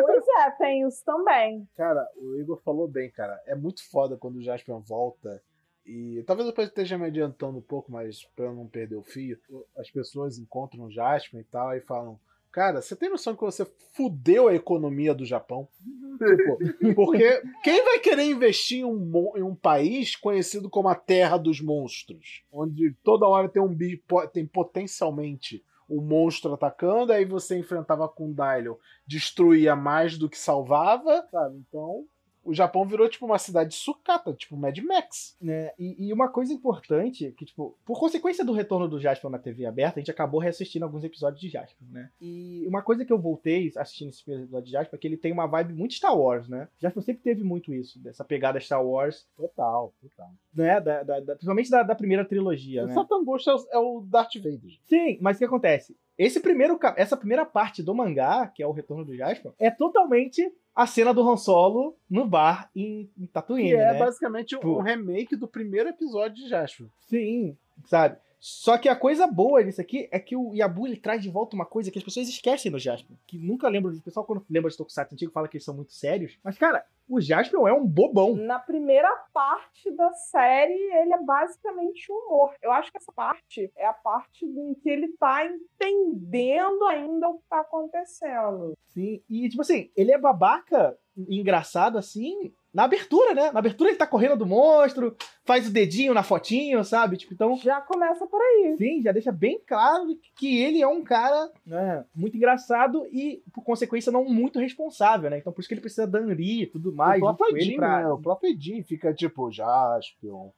[0.00, 1.68] Pois é, tem isso também.
[1.76, 3.40] Cara, o Igor falou bem, cara.
[3.46, 5.42] É muito foda quando o Jaspion volta.
[5.88, 9.02] E talvez depois eu esteja me adiantando um pouco, mas pra eu não perder o
[9.02, 9.38] fio,
[9.76, 12.20] as pessoas encontram o Jaspion e tal, e falam.
[12.50, 15.68] Cara, você tem noção que você fudeu a economia do Japão?
[16.18, 21.36] Tipo, porque quem vai querer investir em um, em um país conhecido como a Terra
[21.36, 22.42] dos Monstros?
[22.50, 28.08] Onde toda hora tem um bi, po- tem potencialmente um monstro atacando, aí você enfrentava
[28.08, 28.74] com o Dylion,
[29.06, 31.56] destruía mais do que salvava, sabe?
[31.68, 32.04] Então,
[32.48, 35.36] o Japão virou tipo uma cidade sucata, tipo Mad Max.
[35.40, 35.72] né?
[35.78, 39.66] E, e uma coisa importante, que, tipo, por consequência do retorno do Jasper na TV
[39.66, 42.10] aberta, a gente acabou reassistindo alguns episódios de Jasper, né?
[42.20, 45.32] E uma coisa que eu voltei assistindo esse episódio de Jasper é que ele tem
[45.32, 46.68] uma vibe muito Star Wars, né?
[46.78, 50.30] Jasper sempre teve muito isso, dessa pegada Star Wars, Total, total.
[50.54, 50.80] né?
[50.80, 52.94] Da, da- da- principalmente da, da primeira trilogia, O né?
[52.94, 54.78] Satan Ghost é o, é o Darth Vader.
[54.84, 55.96] Sim, mas o que acontece?
[56.16, 60.52] Esse primeiro, essa primeira parte do mangá, que é o retorno do Jasper, é totalmente
[60.80, 63.98] a cena do Han Solo no bar em, em Tatooine, Que é né?
[63.98, 66.86] basicamente um Tipo- remake do primeiro episódio de Jasper.
[67.00, 68.16] Sim, sabe?
[68.40, 71.56] Só que a coisa boa disso aqui é que o Yabu ele traz de volta
[71.56, 73.16] uma coisa que as pessoas esquecem no Jasper.
[73.26, 73.92] Que nunca lembram.
[73.92, 76.38] O pessoal, quando lembra de Tokusatsu antigo, fala que eles são muito sérios.
[76.42, 78.36] Mas, cara, o Jasper é um bobão.
[78.36, 82.54] Na primeira parte da série, ele é basicamente humor.
[82.62, 87.38] Eu acho que essa parte é a parte em que ele tá entendendo ainda o
[87.38, 88.74] que tá acontecendo.
[88.88, 89.22] Sim.
[89.28, 92.52] E, tipo assim, ele é babaca engraçado assim.
[92.72, 93.50] Na abertura, né?
[93.50, 97.16] Na abertura ele tá correndo do monstro, faz o dedinho na fotinho, sabe?
[97.16, 97.56] Tipo, então.
[97.56, 98.76] Já começa por aí.
[98.76, 103.64] Sim, já deixa bem claro que ele é um cara né, muito engraçado e, por
[103.64, 105.38] consequência, não muito responsável, né?
[105.38, 107.22] Então por isso que ele precisa da Anri e tudo mais.
[107.22, 108.08] o próprio junto com ele Edin, pra- né?
[108.08, 110.50] O próprio Edin fica tipo, Jaspion,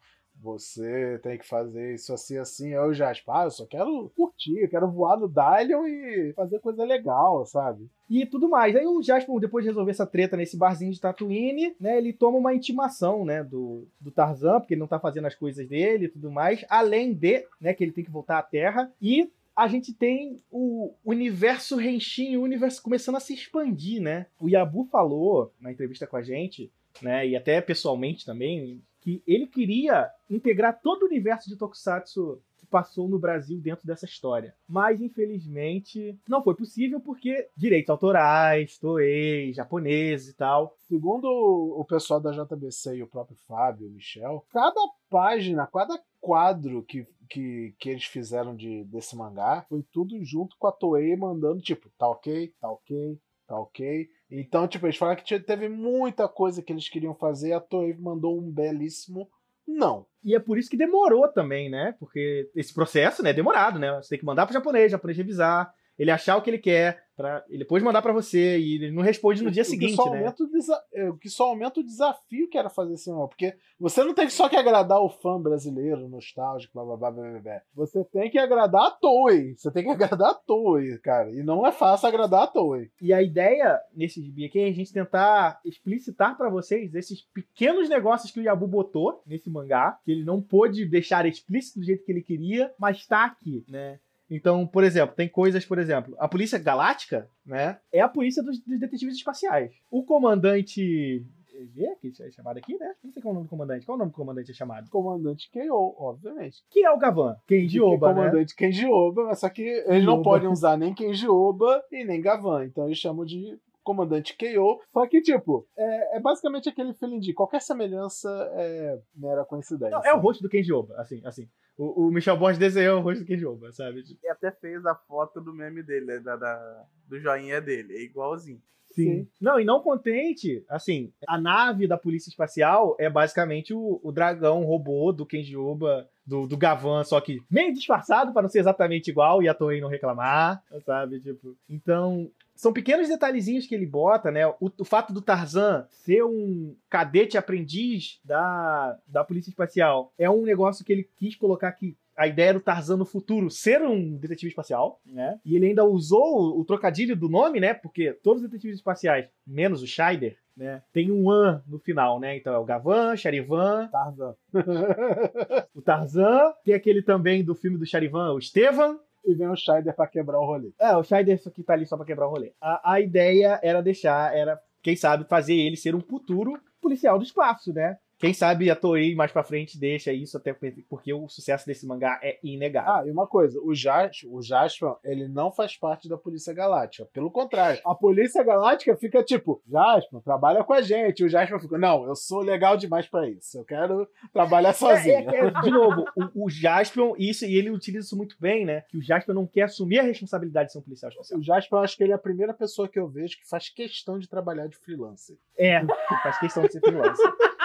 [0.42, 2.74] você tem que fazer isso assim, assim.
[2.74, 6.58] Aí o Jaspion, ah, eu só quero curtir, eu quero voar no Dylion e fazer
[6.60, 7.88] coisa legal, sabe?
[8.10, 8.74] e tudo mais.
[8.74, 12.38] Aí o Jasper, depois de resolver essa treta nesse barzinho de Tatooine, né, ele toma
[12.38, 16.08] uma intimação, né, do, do Tarzan, porque ele não tá fazendo as coisas dele e
[16.08, 19.94] tudo mais, além de, né, que ele tem que voltar à Terra, e a gente
[19.94, 24.26] tem o universo Henshin, o universo começando a se expandir, né?
[24.40, 29.46] O Yabu falou na entrevista com a gente, né, e até pessoalmente também, que ele
[29.46, 34.54] queria integrar todo o universo de Tokusatsu que passou no Brasil dentro dessa história.
[34.68, 40.74] Mas, infelizmente, não foi possível porque direitos autorais, Toei, japoneses e tal.
[40.86, 46.82] Segundo o pessoal da JBC e o próprio Fábio, o Michel, cada página, cada quadro
[46.82, 51.62] que, que, que eles fizeram de, desse mangá foi tudo junto com a Toei mandando,
[51.62, 53.18] tipo, tá ok, tá ok,
[53.50, 54.08] tá ok.
[54.30, 58.38] Então, tipo, eles falaram que teve muita coisa que eles queriam fazer, a Toei mandou
[58.38, 59.28] um belíssimo
[59.66, 60.06] Não.
[60.22, 61.94] E é por isso que demorou também, né?
[61.98, 63.92] Porque esse processo né, é demorado, né?
[63.96, 67.04] Você tem que mandar pro japonês, o japonês revisar, ele achar o que ele quer,
[67.20, 70.10] para ele depois mandar para você e ele não responde no dia que seguinte, só
[70.10, 70.32] né?
[70.38, 73.28] o é, O que só aumenta o desafio que era fazer cinema.
[73.28, 77.40] Porque você não tem só que agradar o fã brasileiro, nostálgico, blá blá blá blá
[77.40, 77.62] blá.
[77.74, 79.54] Você tem que agradar a Toei.
[79.54, 81.30] Você tem que agradar a Toei, cara.
[81.30, 82.90] E não é fácil agradar a Toei.
[83.02, 87.88] E a ideia nesse gibi aqui é a gente tentar explicitar pra vocês esses pequenos
[87.90, 92.02] negócios que o Yabu botou nesse mangá, que ele não pôde deixar explícito do jeito
[92.02, 93.98] que ele queria, mas tá aqui, né?
[94.30, 97.78] Então, por exemplo, tem coisas, por exemplo, a polícia galáctica, né?
[97.92, 99.72] É a polícia dos, dos detetives espaciais.
[99.90, 101.26] O comandante
[101.66, 102.94] G, que é chamado aqui, né?
[103.02, 103.86] Não sei qual é o nome do comandante.
[103.86, 104.88] Qual é o nome do comandante é chamado?
[104.90, 106.64] Comandante K.O., obviamente.
[106.70, 108.14] Que é o Gavan, Kenji Oba, né?
[108.14, 112.20] Comandante Kenji Oba, mas só que eles não podem usar nem Kenji Oba e nem
[112.20, 112.64] Gavan.
[112.64, 114.80] Então eles chamam de comandante K.O.
[114.92, 119.96] Só que, tipo, é, é basicamente aquele feeling de qualquer semelhança é mera coincidência.
[119.96, 121.48] Não, é o rosto do Kenji Oba, assim, assim.
[121.82, 124.02] O, o Michel Borges desenhou o rosto do Kenji Oba, sabe?
[124.22, 127.96] E até fez a foto do meme dele, né, da, da- do joinha dele.
[127.96, 128.60] É igualzinho.
[128.92, 129.26] Sim.
[129.40, 134.64] Não, e não contente, assim, a nave da polícia espacial é basicamente o, o dragão
[134.64, 139.08] robô do Kenji Oba, do, do Gavan, só que meio disfarçado para não ser exatamente
[139.08, 141.20] igual e a Toei não reclamar, sabe?
[141.20, 142.28] Tipo, então,
[142.60, 144.46] são pequenos detalhezinhos que ele bota, né?
[144.46, 150.42] O, o fato do Tarzan ser um cadete aprendiz da, da polícia espacial é um
[150.42, 154.50] negócio que ele quis colocar que a ideia do Tarzan no futuro ser um detetive
[154.50, 155.40] espacial, né?
[155.42, 157.72] E ele ainda usou o, o trocadilho do nome, né?
[157.72, 160.82] Porque todos os detetives espaciais, menos o Scheider, né?
[160.92, 162.36] Tem um an no final, né?
[162.36, 164.34] Então é o Gavan, Charivan, Tarzan.
[165.74, 169.94] o Tarzan, tem aquele também do filme do Charivan, o Estevan, e vem o Scheider
[169.94, 170.72] pra quebrar o rolê.
[170.78, 172.52] é, o Scheider que tá ali só pra quebrar o rolê.
[172.60, 177.24] A, a ideia era deixar, era, quem sabe, fazer ele ser um futuro policial do
[177.24, 177.98] espaço, né?
[178.20, 180.54] Quem sabe a Toei mais pra frente deixa isso até
[180.86, 182.92] porque o sucesso desse mangá é inegável.
[182.92, 187.08] Ah, e uma coisa, o, Jas, o Jasper, ele não faz parte da Polícia Galáctica.
[187.14, 191.24] Pelo contrário, a Polícia Galáctica fica tipo, Jasper, trabalha com a gente.
[191.24, 193.56] O Jasper fica, não, eu sou legal demais pra isso.
[193.56, 195.14] Eu quero trabalhar sozinho.
[195.14, 198.66] É, é, é, de novo, o, o Jaspion, isso, e ele utiliza isso muito bem,
[198.66, 198.82] né?
[198.90, 201.40] Que o Jaspion não quer assumir a responsabilidade de ser um policial espacial.
[201.40, 203.70] O Jasper, eu acho que ele é a primeira pessoa que eu vejo que faz
[203.70, 205.38] questão de trabalhar de freelancer.
[205.56, 205.80] É,
[206.22, 207.26] faz questão de ser freelancer.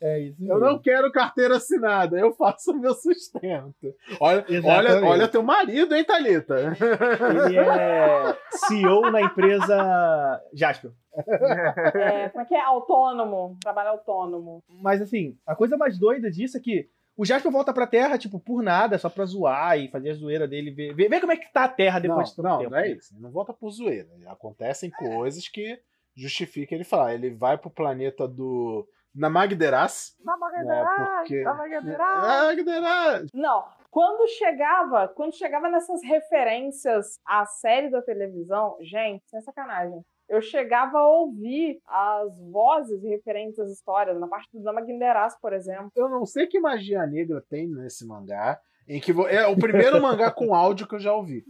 [0.00, 3.94] É isso Eu não quero carteira assinada, eu faço o meu sustento.
[4.20, 5.04] Olha, olha, Exatamente.
[5.04, 6.76] olha teu marido, hein, Thalita?
[7.46, 8.36] Ele é
[8.68, 10.90] CEO na empresa Jaspion.
[11.94, 12.60] É, como é que é?
[12.60, 13.56] Autônomo.
[13.62, 14.62] Trabalho autônomo.
[14.68, 18.38] Mas assim, a coisa mais doida disso é que o Jasper volta pra Terra, tipo,
[18.38, 21.36] por nada, só pra zoar e fazer a zoeira dele, ver, ver, ver como é
[21.36, 22.70] que tá a Terra Não, depois de tanto não, tempo.
[22.70, 23.14] não é isso.
[23.14, 24.08] Ele não volta por zoeira.
[24.26, 25.78] Acontecem coisas que
[26.14, 27.14] justificam ele falar.
[27.14, 30.14] Ele vai pro planeta do Namagderas.
[30.24, 31.98] Na Né, porque- na Magadeira.
[31.98, 33.30] Namagderas!
[33.32, 33.64] Não.
[33.90, 40.00] Quando chegava, quando chegava nessas referências à série da televisão, gente, sem sacanagem.
[40.28, 45.52] Eu chegava a ouvir as vozes referentes às histórias, na parte do Dama Guinderas, por
[45.52, 45.90] exemplo.
[45.94, 48.60] Eu não sei que magia negra tem nesse mangá.
[48.88, 51.44] Em que vo- é o primeiro mangá com áudio que eu já ouvi.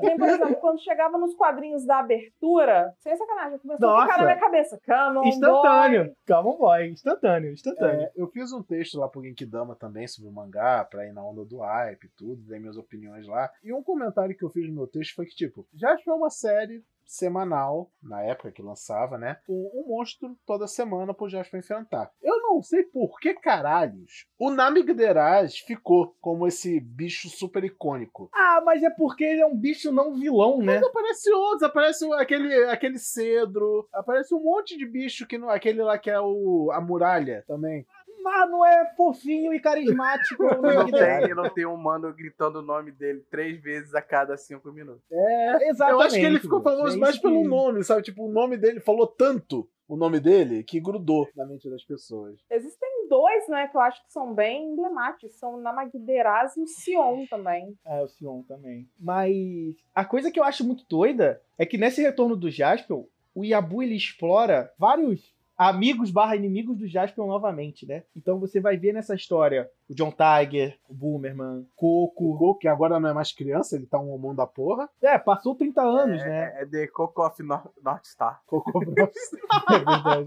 [0.00, 4.06] Tem, por exemplo, quando chegava nos quadrinhos da abertura, sem sacanagem, começou a Nossa.
[4.06, 4.78] tocar na minha cabeça.
[4.84, 6.14] Canon Instantâneo.
[6.26, 6.88] Calma, boy.
[6.88, 8.02] Instantâneo, instantâneo.
[8.02, 11.24] É, eu fiz um texto lá pro Genkidama também sobre o mangá, pra ir na
[11.24, 13.50] onda do hype e tudo, dei minhas opiniões lá.
[13.62, 16.30] E um comentário que eu fiz no meu texto foi que, tipo, já foi uma
[16.30, 19.38] série semanal, na época que lançava, né?
[19.46, 22.10] Com um monstro toda semana pro Jasper enfrentar.
[22.22, 28.28] Eu não sei por que caralhos o Namigderaz ficou como esse bicho super icônico.
[28.34, 30.74] Ah, mas é porque ele é um bicho não vilão, né?
[30.74, 35.48] Mas aparece outros, aparece aquele, aquele cedro, aparece um monte de bicho que não.
[35.48, 37.86] Aquele lá que é o, a muralha também.
[38.22, 40.42] Mas não é fofinho e carismático.
[40.62, 44.70] Não tem, não tem um mano gritando o nome dele três vezes a cada cinco
[44.70, 45.02] minutos.
[45.10, 45.92] É, Exatamente.
[45.92, 48.02] Eu acho que ele ficou famoso É mais pelo nome, sabe?
[48.02, 52.38] Tipo, o nome dele falou tanto o nome dele que grudou na mente das pessoas.
[52.50, 55.38] Existem dois, né, que eu acho que são bem emblemáticos.
[55.38, 57.76] São o Namagderaz e o Sion também.
[57.84, 58.88] É, o Sion também.
[58.98, 63.04] Mas a coisa que eu acho muito doida é que nesse retorno do Jaspion,
[63.34, 68.02] o Yabu ele explora vários amigos barra inimigos do Jaspion novamente, né?
[68.16, 72.38] Então você vai ver nessa história o John Tiger, o Boomerman, O Coco.
[72.38, 74.88] Coco, que agora não é mais criança, ele tá um homão da porra.
[75.02, 76.52] É, passou 30 anos, né?
[76.58, 78.40] É, é The Coco of Nor- North Star.
[78.46, 79.10] Coco Bros.
[79.70, 80.24] É verdade.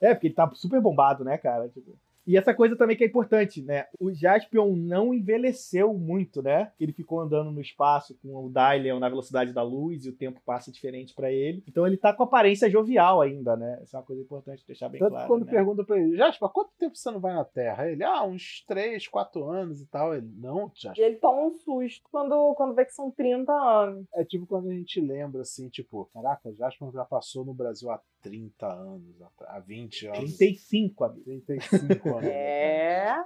[0.00, 1.68] É, porque ele tá super bombado, né, cara?
[1.68, 3.86] Tipo, E essa coisa também que é importante, né?
[3.98, 6.72] O Jaspion não envelheceu muito, né?
[6.78, 10.40] Ele ficou andando no espaço com o Dylion na velocidade da luz e o tempo
[10.44, 11.62] passa diferente para ele.
[11.66, 13.78] Então ele tá com aparência jovial ainda, né?
[13.82, 15.28] Essa é uma coisa importante deixar bem Tanto claro.
[15.28, 15.50] quando né?
[15.50, 17.90] pergunta pra ele, Jasper, quanto tempo você não vai na Terra?
[17.90, 20.14] Ele, ah, uns 3, 4 anos e tal.
[20.14, 24.06] Ele, não, E ele toma um susto quando, quando vê que são 30 anos.
[24.14, 28.00] É tipo quando a gente lembra assim, tipo, caraca, Jasper já passou no Brasil há
[28.22, 30.36] 30 anos, há 20 anos.
[30.36, 31.24] 35, amigo.
[31.24, 32.24] 35 anos.
[32.24, 33.16] É.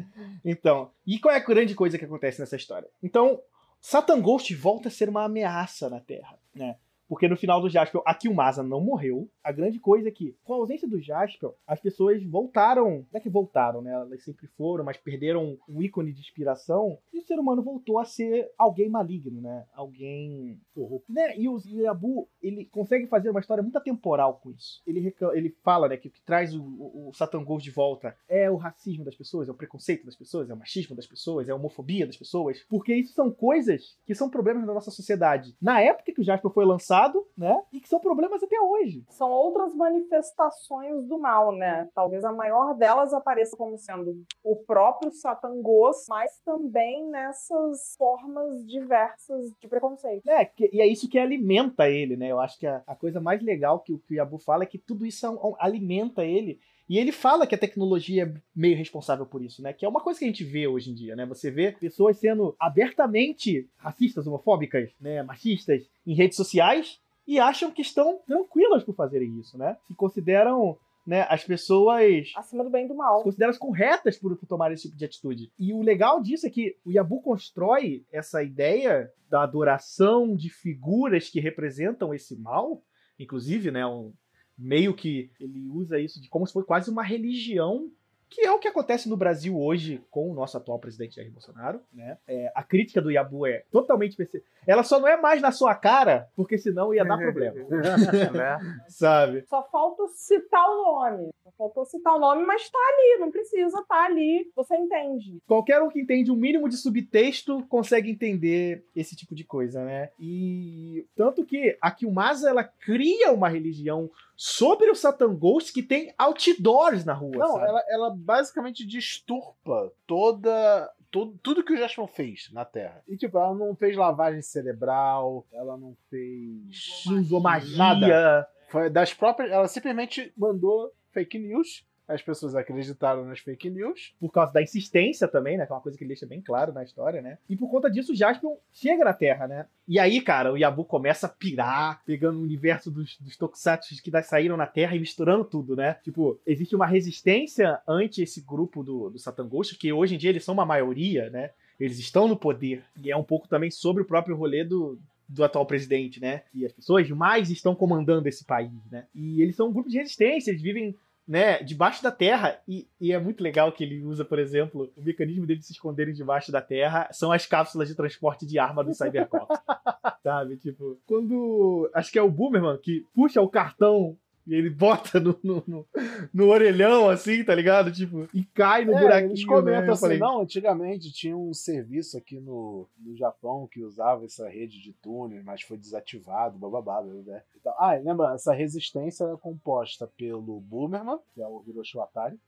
[0.43, 2.89] Então, e qual é a grande coisa que acontece nessa história?
[3.02, 3.41] Então,
[3.80, 6.78] Satan Ghost volta a ser uma ameaça na Terra, né?
[7.10, 9.28] Porque no final do Jaspion, a Killmasa não morreu.
[9.43, 13.06] A grande coisa é que, com a ausência do Jaspion, as pessoas voltaram.
[13.12, 13.91] Não é que voltaram, né?
[13.91, 17.00] Elas sempre foram, mas perderam um ícone de inspiração.
[17.12, 19.65] E o ser humano voltou a ser alguém maligno, né?
[19.74, 21.12] Alguém corrupto.
[21.12, 21.36] Né?
[21.36, 24.82] E o Yabu, ele consegue fazer uma história muito atemporal com isso.
[24.86, 28.15] Ele, ele fala, né, que o que traz o, o, o Satan Ghost de volta
[28.28, 31.50] é o racismo das pessoas, é o preconceito das pessoas, é o machismo das pessoas,
[31.50, 32.63] é a homofobia das pessoas.
[32.69, 35.56] Porque isso são coisas que são problemas da nossa sociedade.
[35.60, 36.98] Na época que o Jasper foi lançado,
[37.38, 37.62] né?
[37.71, 39.03] E que são problemas até hoje.
[39.09, 41.89] São outras manifestações do mal, né?
[41.93, 48.65] Talvez a maior delas apareça como sendo o próprio Satan Ghost, mas também nessas formas
[48.65, 50.27] diversas de preconceito.
[50.29, 52.27] É, que- e é isso que alimenta ele, né?
[52.31, 55.05] Eu acho que a, a coisa mais legal que, o- Yabu fala é que tudo
[55.05, 56.59] isso é um- alimenta ele.
[56.89, 59.71] E ele fala que a tecnologia é meio responsável por isso, né?
[59.71, 61.23] Que é uma coisa que a gente vê hoje em dia, né?
[61.28, 65.21] Você vê pessoas sendo abertamente racistas, homofóbicas, né?
[65.21, 69.78] Machistas em redes sociais e acham que estão tranquilas por fazerem isso, né?
[69.88, 70.75] Se consideram,
[71.06, 73.21] né, as pessoas Acima do bem e do se mal.
[73.21, 75.52] consideram corretas por, por tomar esse tipo de atitude.
[75.60, 81.30] E o legal disso é que o Yabu constrói essa ideia da adoração de figuras
[81.30, 82.82] que representam esse mal,
[83.19, 84.12] inclusive, né, um,
[84.60, 87.89] meio que ele usa isso de como se fosse quase uma religião,
[88.30, 91.82] que é o que acontece no Brasil hoje com o nosso atual presidente Jair Bolsonaro,
[91.91, 92.15] né?
[92.28, 95.74] É, a crítica do Yabu é totalmente perce- ela só não é mais na sua
[95.74, 97.56] cara, porque senão ia dar problema,
[98.32, 98.84] né?
[98.88, 99.41] sabe?
[99.48, 101.30] Só falta citar o nome.
[101.60, 103.19] Faltou citar o nome, mas tá ali.
[103.19, 104.50] Não precisa tá ali.
[104.56, 105.41] Você entende.
[105.45, 110.10] qualquer um que entende um mínimo de subtexto consegue entender esse tipo de coisa, né?
[110.17, 116.13] E tanto que a Kilmasa ela cria uma religião sobre o Satan Ghost que tem
[116.17, 117.67] outdoors na rua, Não, sabe?
[117.67, 120.89] ela, ela basicamente disturpa toda.
[121.12, 123.04] Tudo, tudo que o Jasper fez na Terra.
[123.08, 127.04] E, tipo, ela não fez lavagem cerebral, ela não fez.
[127.08, 127.78] Não usou magia.
[127.78, 128.48] Nada.
[128.69, 129.52] Foi das próprias.
[129.52, 131.86] Ela simplesmente mandou fake news.
[132.08, 134.15] As pessoas acreditaram nas fake news.
[134.19, 135.67] por causa da insistência também, né?
[135.67, 137.38] Que é uma coisa que ele deixa bem claro na história, né?
[137.48, 139.67] E por conta disso, o Jaspion chega na Terra, né?
[139.88, 144.24] E aí, cara, o Yabu começa a pirar, pegando o universo dos, dos Tokusatsu que
[144.24, 145.98] saíram na Terra e misturando tudo, né?
[146.04, 150.32] Tipo, existe uma resistência ante esse grupo do, do Satan Ghost, que hoje em dia
[150.32, 151.52] eles são uma maioria, né?
[151.80, 152.84] Eles estão no poder.
[153.04, 156.42] E é um pouco também sobre o próprio rolê do, do atual presidente, né?
[156.54, 159.06] E as pessoas mais estão comandando esse país, né?
[159.13, 162.60] E eles são um grupo de resistência, eles vivem né, debaixo da terra.
[162.68, 166.12] E, e é muito legal que ele usa, por exemplo, o mecanismo deles se esconderem
[166.12, 169.60] debaixo da terra são as cápsulas de transporte de arma do Cybercops.
[170.24, 170.58] sabe?
[170.58, 171.89] Tipo, quando.
[171.94, 174.18] Acho que é o Boomerman que puxa o cartão.
[174.49, 175.85] E ele bota no, no, no-
[176.33, 177.91] no orelhão, assim, tá ligado?
[177.91, 179.29] Tipo, e cai no É, buraquinho.
[179.31, 179.91] eles comentam né?
[179.91, 184.81] Assim, falei, não, antigamente tinha um serviço aqui no, no Japão que usava essa rede
[184.81, 187.43] de túneis, mas foi desativado, bababá, né?
[187.62, 192.39] Então, ah, lembra, essa resistência é composta pelo Boomerman, que é o Hiroshi Watari,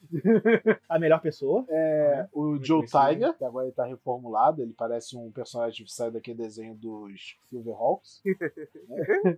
[0.90, 1.66] A melhor pessoa.
[1.70, 2.86] é, o muito Joe.
[2.86, 7.38] Tiger, que agora ele tá reformulado, ele parece um personagem que sai daquele desenho dos
[7.50, 8.22] Silverhawks.
[8.88, 9.38] né?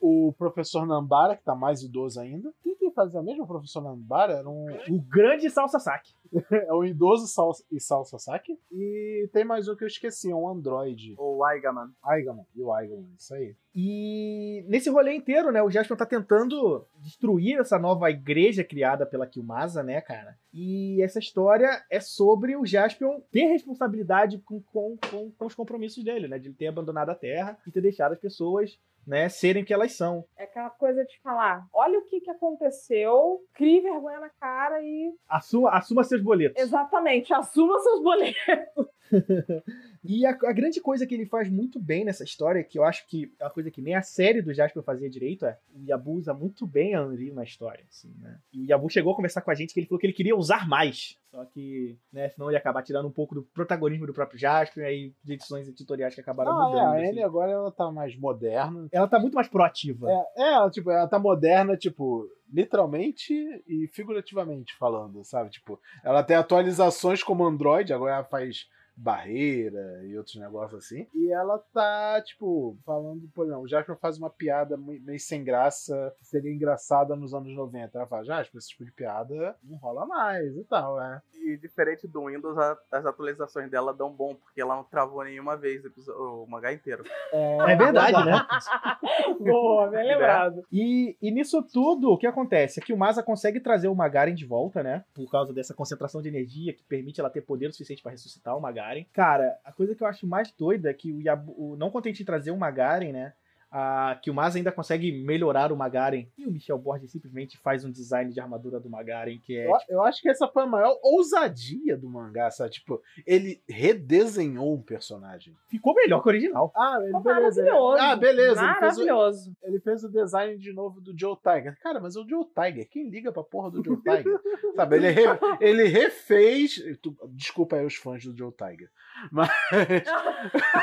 [0.00, 2.52] o professor Nambara, que tá mais idoso ainda.
[2.62, 4.34] Quem que fazia mesmo o professor Nambara?
[4.34, 6.14] Era um, O grande Salsa Saque.
[6.50, 8.58] é o idoso Sal, e Sal Sasaki.
[8.70, 11.14] E tem mais um que eu esqueci, é um android.
[11.18, 11.90] O Aigaman.
[12.02, 12.44] Aigaman.
[12.54, 13.54] E o Aigaman, isso aí.
[13.74, 19.26] E nesse rolê inteiro, né, o Jaspion tá tentando destruir essa nova igreja criada pela
[19.26, 20.36] Kilmasa, né, cara?
[20.52, 26.02] E essa história é sobre o Jaspion ter responsabilidade com, com, com, com os compromissos
[26.02, 26.38] dele, né?
[26.38, 29.72] De ele ter abandonado a Terra e ter deixado as pessoas, né, serem o que
[29.72, 30.24] elas são.
[30.36, 35.14] É aquela coisa de falar: olha o que, que aconteceu, crie vergonha na cara e.
[35.28, 36.60] Assuma, assuma seus boletos.
[36.60, 38.86] Exatamente, assuma seus boletos.
[40.08, 43.06] E a, a grande coisa que ele faz muito bem nessa história, que eu acho
[43.06, 46.12] que é uma coisa que nem a série do Jasper fazia direito, é o Yabu
[46.12, 48.38] usa muito bem a Unreal na história, assim, né?
[48.52, 50.36] E o Yabu chegou a conversar com a gente que ele falou que ele queria
[50.36, 51.16] usar mais.
[51.30, 54.84] Só que, né, senão ele ia acabar tirando um pouco do protagonismo do próprio Jasper,
[54.84, 56.78] e aí de edições editoriais que acabaram Ah, mudando.
[56.78, 57.08] é, a assim.
[57.10, 58.88] Anne agora ela tá mais moderna.
[58.90, 60.08] Ela tá muito mais proativa.
[60.10, 63.34] É, é, ela, tipo, ela tá moderna, tipo, literalmente
[63.66, 65.50] e figurativamente falando, sabe?
[65.50, 68.66] Tipo, ela tem atualizações como Android, agora ela faz
[68.96, 71.06] barreira e outros negócios assim.
[71.14, 76.14] E ela tá, tipo, falando, por exemplo, o Jasper faz uma piada meio sem graça,
[76.18, 77.96] que seria engraçada nos anos 90.
[77.98, 81.20] Ela fala, Jasper, esse tipo de piada não rola mais e tal, né?
[81.34, 85.56] E diferente do Windows, a- as atualizações dela dão bom, porque ela não travou nenhuma
[85.56, 87.04] vez o mangá inteiro.
[87.32, 88.46] É verdade, né?
[89.40, 90.64] Boa, bem lembrado.
[90.72, 92.80] E, e nisso tudo, o que acontece?
[92.80, 95.04] É que o Masa consegue trazer o Magaren de volta, né?
[95.14, 98.56] Por causa dessa concentração de energia que permite ela ter poder o suficiente pra ressuscitar
[98.56, 98.85] o Magaren.
[99.12, 102.26] Cara, a coisa que eu acho mais doida é que o Yabu, não contente em
[102.26, 103.32] trazer o Magaren, né?
[103.70, 106.26] A- que o Masa ainda consegue melhorar o Magaren.
[106.38, 109.66] E o Michel Borges simplesmente faz um design de armadura do Magaren que é.
[109.66, 112.70] Eu, eu acho que essa foi a maior ousadia do mangá, sabe?
[112.70, 115.54] Tipo, ele redesenhou um personagem.
[115.68, 116.72] Ficou melhor que o original.
[116.76, 117.60] Ah, ele, beleza.
[117.62, 118.02] ele- maravilhoso.
[118.02, 118.60] Ah, beleza.
[118.62, 119.56] Ele fez, o, Maravilhoso.
[119.62, 121.76] ele fez o design de novo do Joe Tiger.
[121.82, 124.38] Cara, mas o Joe Tiger, quem liga pra porra do Joe Tiger?
[124.76, 126.76] Sabe, ele, re- ele refez.
[127.02, 128.90] tu- desculpa aí os fãs do Joe Tiger.
[129.32, 129.48] Mas.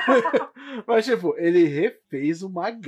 [0.88, 2.83] mas, tipo, ele refez o Magaren,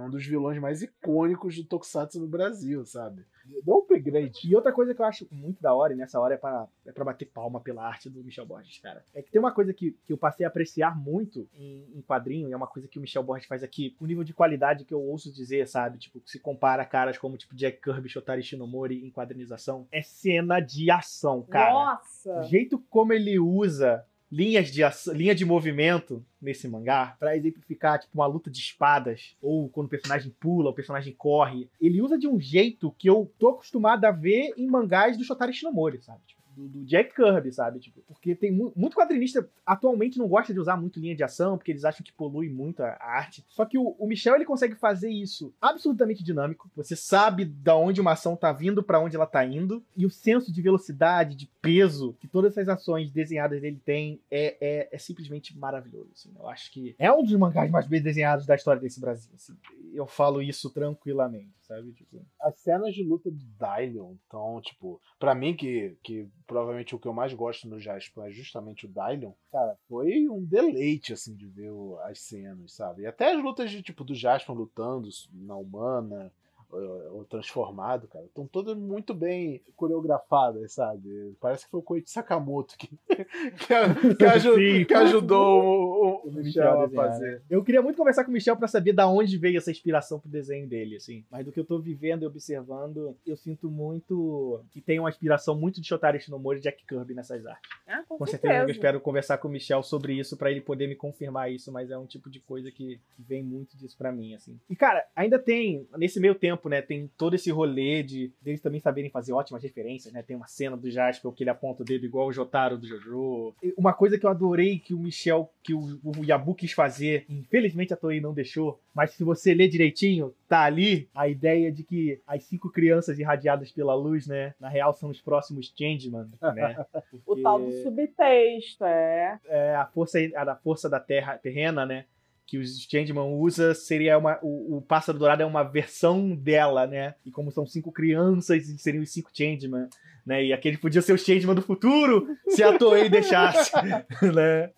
[0.00, 3.24] um dos vilões mais icônicos do Tokusatsu no Brasil, sabe?
[3.62, 4.40] Deu um upgrade.
[4.44, 6.92] E outra coisa que eu acho muito da hora, e nessa hora é pra, é
[6.92, 9.02] pra bater palma pela arte do Michel Borges, cara.
[9.14, 12.48] É que tem uma coisa que, que eu passei a apreciar muito em, em quadrinho,
[12.48, 14.92] e é uma coisa que o Michel Borges faz aqui, com nível de qualidade que
[14.92, 15.98] eu ouço dizer, sabe?
[15.98, 20.60] Tipo, se compara a caras como tipo Jack Kirby, Shotari Shinomori em quadrinização, é cena
[20.60, 21.70] de ação, cara.
[21.70, 22.42] O Nossa.
[22.44, 24.82] jeito como ele usa linhas de
[25.14, 29.90] linha de movimento nesse mangá pra exemplificar tipo uma luta de espadas ou quando o
[29.90, 34.10] personagem pula, o personagem corre, ele usa de um jeito que eu tô acostumado a
[34.10, 36.20] ver em mangás do Shotari Shinomori, sabe?
[36.26, 37.78] Tipo, do, do Jack Kirby, sabe?
[37.78, 41.56] Tipo, porque tem mu- muito quadrinista atualmente não gosta de usar muito linha de ação,
[41.56, 43.44] porque eles acham que polui muito a, a arte.
[43.48, 46.70] Só que o, o Michel ele consegue fazer isso absolutamente dinâmico.
[46.74, 50.10] Você sabe da onde uma ação tá vindo, pra onde ela tá indo, e o
[50.10, 54.98] senso de velocidade, de peso que todas essas ações desenhadas dele tem é, é, é
[54.98, 56.10] simplesmente maravilhoso.
[56.12, 56.32] assim.
[56.38, 59.30] Eu acho que é um dos mangás mais bem desenhados da história desse Brasil.
[59.34, 59.54] assim.
[59.94, 61.92] Eu falo isso tranquilamente, sabe?
[61.92, 66.98] Tipo, as cenas de luta do Dylion, então, tipo, pra mim que, que provavelmente o
[66.98, 71.36] que eu mais gosto no Jasper é justamente o Dylion, cara, foi um deleite, assim,
[71.36, 71.70] de ver
[72.04, 73.02] as cenas, sabe?
[73.02, 76.32] E até as lutas de, tipo, do Jasper lutando na humana,
[76.70, 81.34] ou, ou transformado, cara, estão todas muito bem coreografadas, sabe?
[81.40, 82.88] Parece que foi o Koichi Sakamoto que,
[83.66, 84.84] que, a- que aju- Sim.
[84.84, 87.42] que ajudou o, o, O Michel Michel a fazer.
[87.50, 90.30] Eu queria muito conversar com o Michel pra saber da onde veio essa inspiração pro
[90.30, 91.24] desenho dele, assim.
[91.30, 95.54] Mas do que eu tô vivendo e observando, eu sinto muito que tem uma inspiração
[95.58, 97.70] muito de Shotari Shinomori e Jack Kirby nessas artes.
[97.86, 98.70] Ah, com, Com certeza certeza.
[98.70, 101.90] eu espero conversar com o Michel sobre isso pra ele poder me confirmar isso, mas
[101.90, 104.58] é um tipo de coisa que, que vem muito disso pra mim, assim.
[104.68, 108.80] E cara, ainda tem nesse meio tempo, né, tem todo esse rolê de deles também
[108.80, 110.22] saberem fazer ótimas referências, né?
[110.22, 113.54] Tem uma cena do Jasper que ele aponta o dedo igual o Jotaro do Jojo.
[113.76, 117.92] Uma coisa que eu adorei que o Michel, que o, o Yabu quis fazer, infelizmente
[117.92, 122.20] a Toei não deixou, mas se você ler direitinho, tá ali a ideia de que
[122.26, 126.76] as cinco crianças irradiadas pela luz, né, na real são os próximos Changeman, né?
[127.12, 129.38] O Porque- tal do subtexto, é.
[129.46, 132.04] é, a força a da força da terra terrena, né?
[132.48, 134.38] Que os Changeman usa seria uma.
[134.42, 137.14] O, o pássaro dourado é uma versão dela, né?
[137.26, 139.86] E como são cinco crianças, seriam os cinco Changeman,
[140.24, 140.46] né?
[140.46, 143.70] E aquele podia ser o Changeman do futuro se a Toei deixasse,
[144.34, 144.72] né?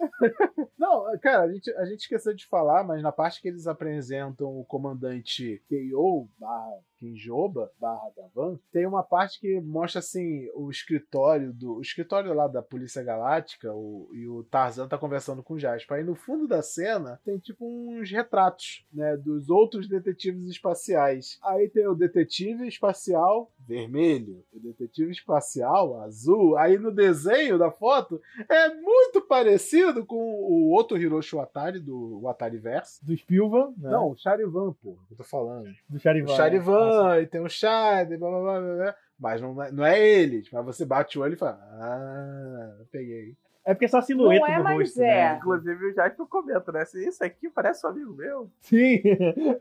[0.76, 4.48] Não, cara, a gente, a gente esqueceu de falar, mas na parte que eles apresentam
[4.48, 11.50] o comandante KO barra Kinjoba barra Davan, tem uma parte que mostra assim o escritório
[11.50, 11.76] do.
[11.76, 15.96] O escritório lá da Polícia Galáctica, o, e o Tarzan tá conversando com o Jasper.
[15.96, 19.16] Aí no fundo da cena tem tipo uns retratos, né?
[19.16, 21.38] Dos outros detetives espaciais.
[21.42, 26.58] Aí tem o detetive espacial vermelho, o detetive espacial azul.
[26.58, 32.58] Aí no desenho da foto é muito parecido com o outro Hiroshi Watari do Watari
[32.58, 33.02] Verse.
[33.02, 33.90] Do Spilvan, né?
[33.90, 35.64] Não, o Charivan, pô, que eu tô falando.
[35.88, 36.36] do O Charivan.
[36.36, 36.89] Charivan,
[37.20, 38.96] e tem o Chad, blá blá blá blá.
[39.18, 40.42] Mas não, é- não é ele.
[40.52, 43.36] Mas você bate o olho e fala: Ah, peguei.
[43.64, 45.06] É porque é só a silhueta Não é, do mas rosto, é.
[45.06, 45.36] né?
[45.36, 46.82] Inclusive, o Jasper comenta, né?
[46.82, 48.50] Isso aqui parece um amigo meu.
[48.60, 49.00] Sim.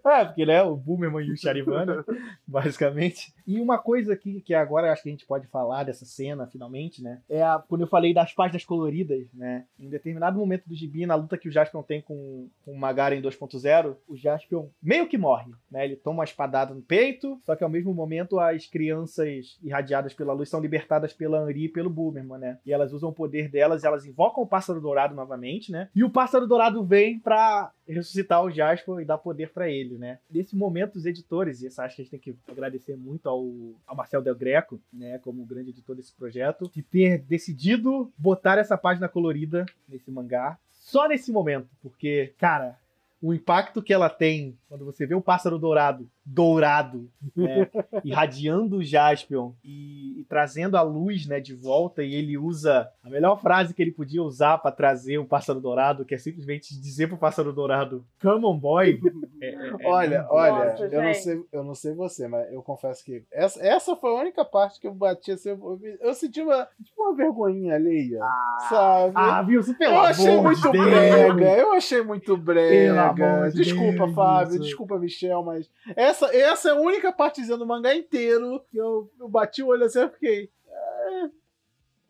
[0.09, 2.03] É, porque ele é o Boomerman e o Charivan, né?
[2.47, 3.33] basicamente.
[3.45, 6.47] E uma coisa aqui que agora eu acho que a gente pode falar dessa cena,
[6.47, 7.21] finalmente, né?
[7.29, 9.65] É a, quando eu falei das páginas coloridas, né?
[9.77, 13.21] Em determinado momento do gibi, na luta que o Jaspion tem com, com o Magaren
[13.21, 15.85] 2.0, o Jaspion meio que morre, né?
[15.85, 20.33] Ele toma uma espadada no peito, só que ao mesmo momento as crianças irradiadas pela
[20.33, 22.59] luz são libertadas pela Anri e pelo Boomerman, né?
[22.65, 25.89] E elas usam o poder delas e elas invocam o Pássaro Dourado novamente, né?
[25.95, 30.19] E o Pássaro Dourado vem pra ressuscitar o Jasper e dar poder pra ele, né?
[30.29, 33.45] Nesse momento, os editores, e essa acho que a gente tem que agradecer muito ao,
[33.85, 35.17] ao Marcel Del Greco, né?
[35.19, 40.57] Como grande editor desse projeto, de ter decidido botar essa página colorida nesse mangá.
[40.69, 42.77] Só nesse momento, porque, cara,
[43.21, 47.67] o impacto que ela tem quando você vê o pássaro dourado, dourado, né,
[48.05, 53.09] irradiando o Jaspion e, e, trazendo a luz, né, de volta, e ele usa a
[53.09, 57.07] melhor frase que ele podia usar para trazer o pássaro dourado, que é simplesmente dizer
[57.07, 58.99] pro pássaro dourado, come on boy.
[59.41, 62.61] É, é, é olha, olha, Nossa, eu, não sei, eu não sei você, mas eu
[62.61, 66.41] confesso que essa, essa foi a única parte que eu bati assim, eu, eu senti
[66.41, 69.13] uma, tipo uma vergonhinha alheia, ah, sabe?
[69.15, 69.61] Ah, viu?
[69.75, 70.85] Pelo eu achei muito Deus.
[70.85, 73.49] brega, eu achei muito brega.
[73.53, 74.13] Desculpa, Deus.
[74.13, 79.09] Fábio, desculpa, Michel, mas essa, essa é a única partezinha do mangá inteiro que eu,
[79.19, 80.51] eu bati o olho assim e fiquei.
[80.67, 81.39] É...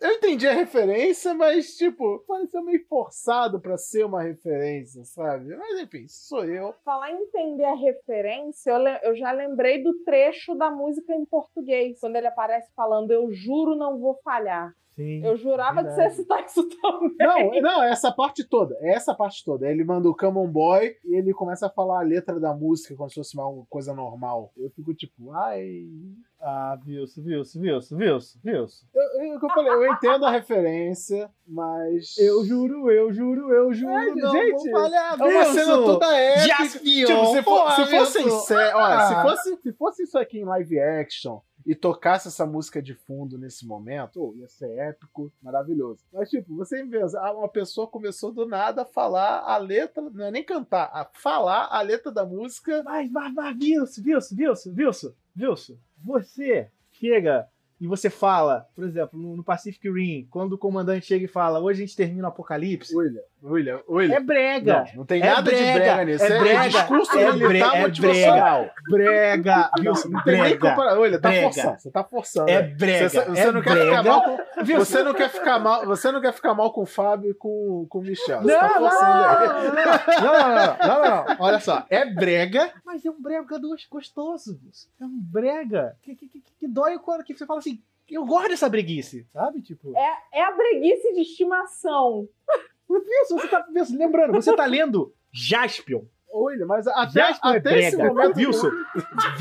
[0.01, 5.53] Eu entendi a referência, mas, tipo, pareceu meio forçado para ser uma referência, sabe?
[5.57, 6.73] Mas, enfim, sou eu.
[6.85, 11.99] Falar em entender a referência, eu, eu já lembrei do trecho da música em português,
[11.99, 14.73] quando ele aparece falando: Eu juro não vou falhar.
[14.99, 15.95] Sim, eu jurava verdade.
[15.95, 17.15] que você ia citar isso também.
[17.17, 18.75] Não, não, essa parte toda.
[18.81, 19.65] Essa parte toda.
[19.65, 22.97] Ele manda o Come On Boy e ele começa a falar a letra da música
[22.97, 24.51] como se fosse uma coisa normal.
[24.57, 25.87] Eu fico tipo, ai.
[26.41, 28.85] Ah, Wilson, Wilson, Wilson, Wilson, Wilson.
[28.93, 32.17] Eu, eu, eu, falei, eu entendo a referência, mas.
[32.17, 33.91] Eu juro, eu juro, eu juro.
[33.93, 36.79] É, não gente, falhar, é uma cena toda épica.
[36.79, 38.75] Tipo, se, for, se fosse sé...
[38.75, 39.07] Olha, ah.
[39.07, 41.39] se, fosse, se fosse isso aqui em live action,
[41.69, 46.03] e tocasse essa música de fundo nesse momento, oh, ia ser épico, maravilhoso.
[46.11, 50.31] Mas, tipo, você vê, uma pessoa começou do nada a falar a letra, não é
[50.31, 52.81] nem cantar, a falar a letra da música.
[52.81, 57.47] Mas, mas, mas, Wilson, Wilson, Wilson, Wilson, Wilson, você chega
[57.79, 61.83] e você fala, por exemplo, no, Pacific Rim, quando o comandante chega e fala, hoje
[61.83, 62.95] a gente termina o apocalipse.
[62.95, 64.15] William, William, William.
[64.15, 64.85] É brega.
[64.89, 66.23] Não, não tem é nada brega, de brega nisso.
[66.25, 68.69] É, brega, é discurso é militar é motivacional.
[68.89, 69.71] Brega.
[69.77, 71.01] Não, não tem nem comparação.
[71.01, 71.79] William, tá forçando.
[71.79, 72.49] Você tá forçando.
[72.49, 73.09] É brega.
[73.09, 73.89] Você, você é não quer brega.
[73.89, 76.85] ficar mal com, você não quer ficar mal, você não quer ficar mal com o
[76.85, 78.41] Fábio e com, com o Michel.
[78.41, 79.09] Você não, tá forçando
[80.21, 83.59] não, não, não, não, não, não, Olha só, é brega, mas é um brega
[83.89, 84.59] gostoso.
[84.99, 88.49] É um brega que, que, que, que dói quando que você fala assim, eu gosto
[88.49, 89.61] dessa breguice, sabe?
[89.61, 89.95] Tipo.
[89.95, 92.27] É, é a breguice de estimação.
[93.23, 97.97] Isso, você tá lembrando, você tá lendo Jaspion, Olha, mas até, Jasper até é esse
[97.97, 98.37] momento.
[98.37, 98.71] Wilson,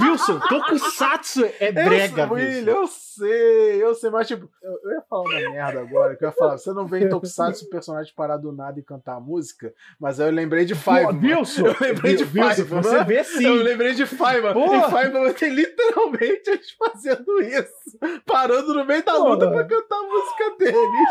[0.00, 2.70] Wilson, Tokusatsu é brega, eu, Wilson.
[2.70, 6.28] Eu sei, eu sei, mas tipo, eu, eu, ia falar uma merda agora, que eu
[6.28, 9.20] ia falar, você não vê em Tokusatsu o personagem parar do nada e cantar a
[9.20, 11.04] música, mas aí eu lembrei de Five.
[11.04, 12.62] Pô, Wilson, eu lembrei de Five.
[12.62, 13.44] Wilson, você vê sim.
[13.44, 14.74] Eu lembrei de Five, mano.
[14.74, 20.02] Em Five tem literalmente eles fazendo isso, parando no meio da luta pra cantar a
[20.02, 21.08] música deles.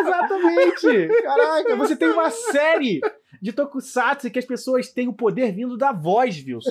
[0.00, 1.08] Exatamente.
[1.22, 3.00] Caraca, você tem uma série
[3.40, 6.70] de Tokusatsu que as pessoas têm o poder vindo da voz, Wilson.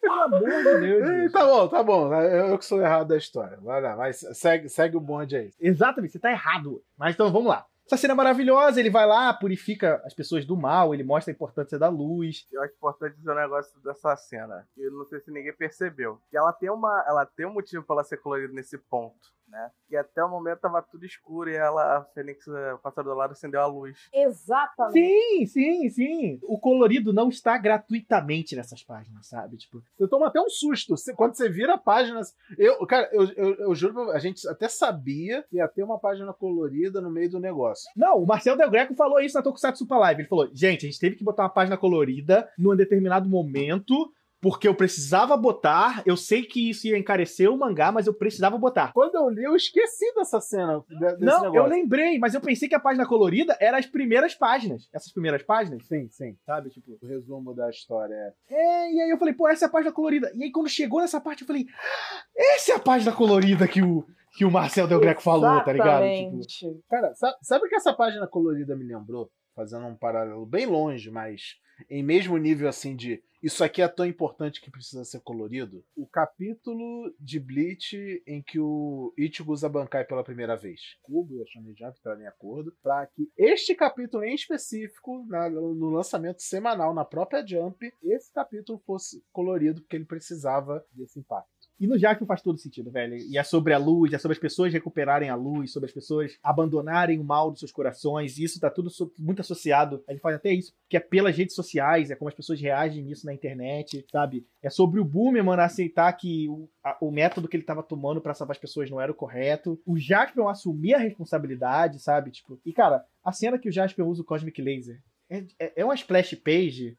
[0.00, 1.32] Pelo amor de Deus.
[1.32, 2.14] Tá bom, tá bom.
[2.14, 3.58] Eu que sou errado da história.
[3.60, 5.50] Vai lá, mas segue, segue o bonde aí.
[5.60, 6.82] Exatamente, você tá errado.
[6.98, 7.66] Mas então vamos lá.
[7.86, 11.34] Essa cena é maravilhosa, ele vai lá, purifica as pessoas do mal, ele mostra a
[11.34, 12.46] importância da luz.
[12.50, 16.18] Eu acho importante dizer um negócio dessa cena, que eu não sei se ninguém percebeu.
[16.30, 17.04] Que ela tem uma.
[17.06, 19.70] Ela tem um motivo para ela ser colorida nesse ponto né?
[19.90, 23.32] E até o momento tava tudo escuro e ela, a Fênix, o pássaro do lado,
[23.32, 24.08] acendeu a luz.
[24.12, 24.94] Exatamente.
[24.94, 26.40] Sim, sim, sim.
[26.42, 29.58] O colorido não está gratuitamente nessas páginas, sabe?
[29.58, 30.94] Tipo, você toma até um susto.
[31.14, 32.34] Quando você vira páginas.
[32.56, 36.32] Eu, cara, eu, eu, eu juro, a gente até sabia que ia ter uma página
[36.32, 37.90] colorida no meio do negócio.
[37.94, 40.22] Não, o Marcel Del Greco falou isso na Tokusatsu Super Live.
[40.22, 44.10] Ele falou: gente, a gente teve que botar uma página colorida num determinado momento
[44.42, 46.02] porque eu precisava botar.
[46.04, 48.92] Eu sei que isso ia encarecer o mangá, mas eu precisava botar.
[48.92, 50.82] Quando eu li, eu esqueci dessa cena.
[50.88, 51.56] Desse Não, negócio.
[51.56, 54.88] eu lembrei, mas eu pensei que a página colorida era as primeiras páginas.
[54.92, 55.86] Essas primeiras páginas?
[55.86, 56.36] Sim, sim.
[56.44, 58.34] Sabe, tipo, o resumo da história.
[58.50, 60.32] É, é e aí eu falei, pô, essa é a página colorida.
[60.34, 63.80] E aí quando chegou nessa parte, eu falei, ah, essa é a página colorida que
[63.80, 66.04] o que o Marcel Del Greco falou, tá ligado?
[66.46, 69.30] Tipo, cara, sabe, sabe o que essa página colorida me lembrou?
[69.54, 74.06] Fazendo um paralelo bem longe, mas em mesmo nível assim de isso aqui é tão
[74.06, 75.84] importante que precisa ser colorido.
[75.96, 80.80] O capítulo de Bleach em que o Ichigo usa Bankai pela primeira vez.
[81.02, 85.50] Kubo e a Shonen Jump entraram em acordo para que este capítulo em específico, na,
[85.50, 91.50] no lançamento semanal na própria Jump, esse capítulo fosse colorido porque ele precisava desse impacto.
[91.80, 93.16] E no Jaspion faz todo sentido, velho.
[93.16, 96.38] E é sobre a luz, é sobre as pessoas recuperarem a luz, sobre as pessoas
[96.42, 98.38] abandonarem o mal dos seus corações.
[98.38, 100.02] E isso tá tudo muito associado.
[100.08, 103.26] Ele faz até isso, que é pelas redes sociais, é como as pessoas reagem nisso
[103.26, 104.46] na internet, sabe?
[104.62, 108.20] É sobre o Boomer, mano, aceitar que o, a- o método que ele tava tomando
[108.20, 109.80] pra salvar as pessoas não era o correto.
[109.84, 112.30] O Jaspion assumir a responsabilidade, sabe?
[112.30, 115.84] Tipo, e cara, a cena que o Jaspion usa o Cosmic Laser é, é, é
[115.84, 116.96] uma splash page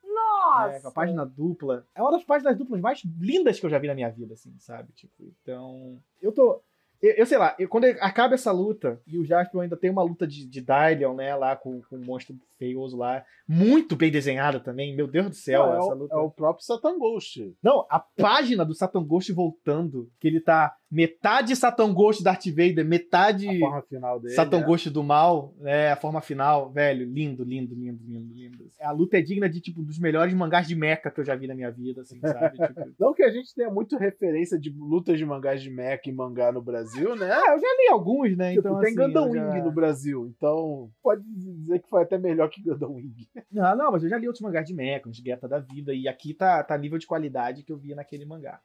[0.61, 0.77] Nossa!
[0.77, 1.85] é, com a página dupla.
[1.95, 4.53] É uma das páginas duplas mais lindas que eu já vi na minha vida, assim,
[4.59, 4.91] sabe?
[4.93, 5.99] Tipo, então.
[6.21, 6.61] Eu tô.
[7.01, 10.01] Eu, eu sei lá, eu- quando acaba essa luta, e o Jaspion ainda tem uma
[10.03, 14.57] luta de, de Dylion, né, lá com, com o monstro feioso lá, muito bem desenhada
[14.57, 16.15] também, meu Deus do céu, Não, é, essa o, luta.
[16.15, 17.53] é o próprio Satan Ghost.
[17.61, 22.85] Não, a página do Satan Ghost voltando, que ele tá metade Satan Ghost Darth Vader,
[22.85, 24.35] metade A forma final dele.
[24.35, 24.63] Satan é.
[24.63, 28.69] Ghost do mal, né, a forma final, velho, lindo, lindo, lindo, lindo, lindo.
[28.81, 31.47] A luta é digna de, tipo, dos melhores mangás de mecha que eu já vi
[31.47, 32.57] na minha vida, assim, sabe?
[32.73, 36.13] Tipo, Não que a gente tenha muito referência de lutas de mangás de mecha em
[36.13, 37.31] mangá no Brasil, né?
[37.31, 39.71] ah, eu já li alguns, né, Tipo, então, tem assim, Gundam eu já- Wing no
[39.71, 43.27] Brasil, então pode dizer que foi até melhor que Gundam Wing.
[43.51, 46.07] Não, não, mas eu já li outros mangás de mecha, uns Guetta da vida, e
[46.07, 48.59] aqui tá, tá nível de qualidade que eu via naquele mangá.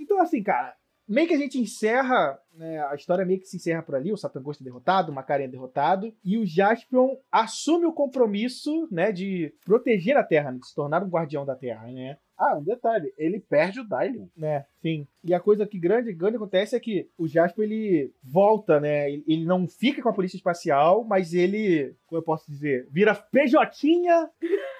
[0.00, 0.74] Então, assim, cara,
[1.08, 4.16] meio que a gente encerra, né, a história meio que se encerra por ali, o
[4.16, 9.12] Satan Ghost é derrotado, o Macaria é derrotado, e o Jaspion assume o compromisso, né,
[9.12, 12.18] de proteger a Terra, de se tornar um guardião da Terra, né.
[12.36, 14.26] Ah, um detalhe, ele perde o Dylion.
[14.36, 15.06] né, sim.
[15.22, 19.10] E a coisa que grande, grande acontece é que o Jasper ele volta, né?
[19.10, 23.88] Ele, não fica com a polícia espacial, mas ele, como eu posso dizer, vira PJ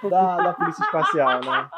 [0.03, 1.71] da, da polícia espacial, né?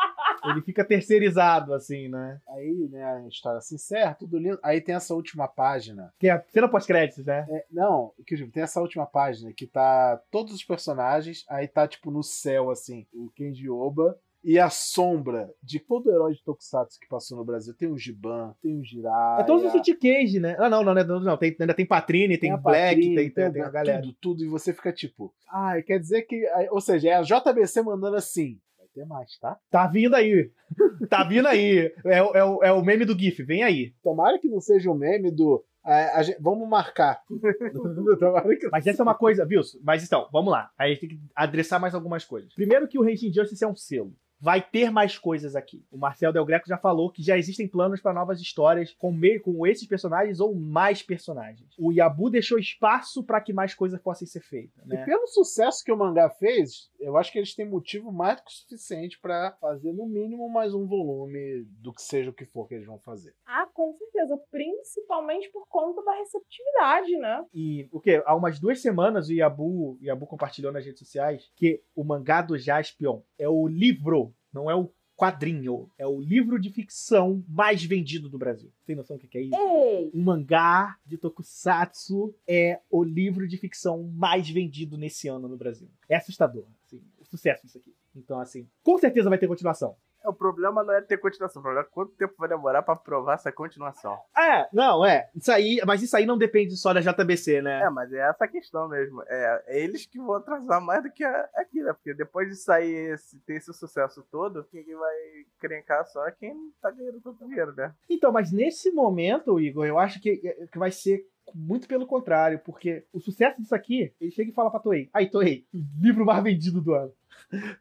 [0.45, 2.41] Ele fica terceirizado, assim, né?
[2.49, 4.59] Aí, né, a história se encerra, tudo lindo.
[4.63, 6.13] Aí tem essa última página.
[6.19, 7.47] Que é a cena pós-créditos, né?
[7.49, 12.11] É, não, que tem essa última página que tá todos os personagens, aí tá tipo
[12.11, 14.19] no céu, assim, o Kenji Oba.
[14.49, 17.75] E a sombra de todo herói de Tokusatsu que passou no Brasil.
[17.77, 19.41] Tem o Giban, tem o Jiraiya.
[19.41, 20.55] É todos os City Cage, né?
[20.57, 23.53] Ah, não, não, não, não, tem, ainda tem Patrine, tem, a Black, Patrine, tem, tem,
[23.53, 24.01] tem a galera.
[24.03, 24.45] Tudo, tudo.
[24.45, 26.45] E você fica tipo, ah, quer dizer que.
[26.71, 28.61] Ou seja, é a JBC mandando assim.
[28.79, 29.59] Vai ter mais, tá?
[29.69, 30.49] Tá vindo aí.
[31.11, 31.93] Tá vindo aí.
[32.05, 33.93] É, o- é, o- é o meme do GIF, vem aí.
[34.03, 35.65] Tomara que não seja o meme do.
[35.85, 37.21] a- a gente- vamos marcar.
[38.71, 39.61] Mas essa é uma coisa, viu?
[39.83, 40.71] Mas então, vamos lá.
[40.79, 42.53] Aí a gente tem que adressar mais algumas coisas.
[42.55, 44.15] Primeiro que o Raging Justice é um selo.
[44.39, 45.85] Vai ter mais coisas aqui.
[45.91, 49.41] O Marcel Del Greco já falou que já existem planos para novas histórias com, meio,
[49.43, 51.75] com esses personagens ou mais personagens.
[51.79, 55.05] O Yabu deixou espaço para que mais coisas possam ser feitas, E né?
[55.05, 58.53] pelo sucesso que o mangá fez, eu acho que eles têm motivo mais do que
[58.53, 62.75] suficiente pra fazer no mínimo mais um volume do que seja o que for que
[62.75, 63.35] eles vão fazer.
[63.47, 64.37] Ah, com certeza.
[64.51, 67.45] Principalmente por conta da receptividade, né?
[67.55, 68.23] E o que?
[68.27, 72.43] Há umas duas semanas o Yabu, o Yabu compartilhou nas redes sociais que o mangá
[72.43, 74.26] do Jaspion é o livro,
[74.57, 78.71] não é o quadrinho, é o livro de ficção mais vendido do Brasil.
[78.87, 79.57] Tem noção do que é isso?
[79.57, 80.11] Ei!
[80.15, 85.89] Um mangá de tokusatsu é o livro de ficção mais vendido nesse ano no Brasil.
[86.09, 87.95] É assustador, assim, o sucesso disso aqui.
[88.15, 89.97] Então, assim, com certeza vai ter continuação.
[90.27, 93.35] O problema não é ter continuação, o problema é quanto tempo vai demorar pra provar
[93.35, 94.19] essa continuação.
[94.37, 95.31] É, não, é.
[95.35, 97.83] Isso aí, mas isso aí não depende só da JBC, né?
[97.83, 99.23] É, mas é essa a questão mesmo.
[99.29, 101.93] É, é eles que vão atrasar mais do que aqui, né?
[101.93, 105.17] Porque depois de sair esse, ter esse sucesso todo, quem vai
[105.59, 107.95] crencar só é quem tá ganhando todo o dinheiro, né?
[108.09, 111.25] Então, mas nesse momento, Igor, eu acho que, que vai ser
[111.55, 115.31] muito pelo contrário, porque o sucesso disso aqui, ele chega e fala pra Toei, aí
[115.31, 115.65] Toei,
[116.01, 117.13] livro mais vendido do ano.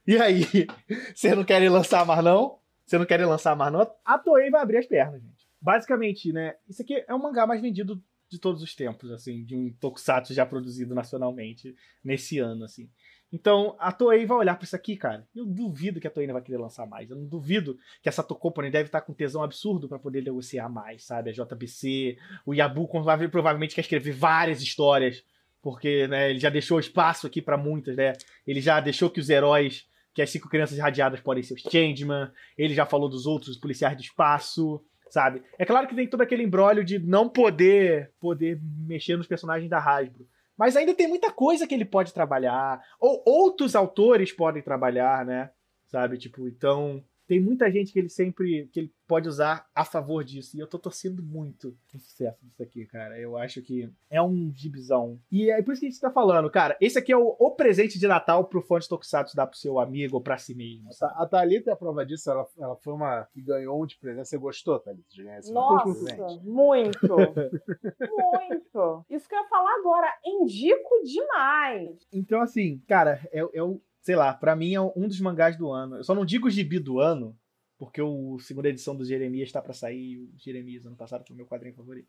[0.07, 0.45] E aí,
[1.13, 2.59] vocês não querem lançar mais não?
[2.85, 3.89] Vocês não querem lançar mais não?
[4.03, 5.47] A Toei vai abrir as pernas, gente.
[5.61, 9.55] Basicamente, né, isso aqui é o mangá mais vendido de todos os tempos, assim, de
[9.55, 12.89] um tokusatsu já produzido nacionalmente nesse ano, assim.
[13.33, 15.27] Então, a Toei vai olhar pra isso aqui, cara.
[15.35, 17.09] Eu duvido que a Toei não vai querer lançar mais.
[17.09, 21.03] Eu não duvido que essa Company deve estar com tesão absurdo pra poder negociar mais,
[21.03, 21.31] sabe?
[21.31, 25.23] A JBC, o Yabu prova- provavelmente quer escrever várias histórias,
[25.65, 28.13] porque né, ele já deixou espaço aqui pra muitas, né?
[28.45, 32.31] Ele já deixou que os heróis, que as cinco crianças irradiadas podem ser os Changeman,
[32.55, 35.41] ele já falou dos outros policiais do espaço, sabe?
[35.57, 39.79] É claro que tem todo aquele embrólio de não poder poder mexer nos personagens da
[39.79, 40.27] Hasbro.
[40.55, 45.49] Mas ainda tem muita coisa que ele pode trabalhar, ou outros autores podem trabalhar, né?
[45.87, 46.19] Sabe?
[46.19, 50.57] Tipo, então tem muita gente que ele sempre que ele pode usar a favor disso.
[50.57, 53.19] E eu tô torcendo muito pro sucesso disso aqui, cara.
[53.19, 55.19] Eu acho que é um gibizão.
[55.31, 56.77] E é por isso que a gente tá falando, cara.
[56.81, 59.79] Esse aqui é o, o presente de Natal pro fã de Tokusatsu dar pro seu
[59.79, 60.91] amigo ou pra si mesmo.
[60.93, 61.13] sabe?
[61.17, 64.27] A Thalita é a prova disso, ela, ela foi uma que ganhou um de presente.
[64.27, 65.85] Você gostou, Thalita, de ganhar esse Nossa,
[66.43, 67.15] muito.
[68.01, 69.05] muito.
[69.09, 70.13] Isso que eu ia falar agora.
[70.25, 72.07] Indico demais.
[72.11, 73.81] Então, assim, cara, é, é o.
[74.05, 75.95] Sei lá, pra mim é um dos mangás do ano.
[75.95, 77.35] Eu só não digo gibi do ano,
[77.75, 81.37] porque o segunda edição do Jeremias está para sair o Jeremias ano passado foi o
[81.37, 82.07] meu quadrinho favorito.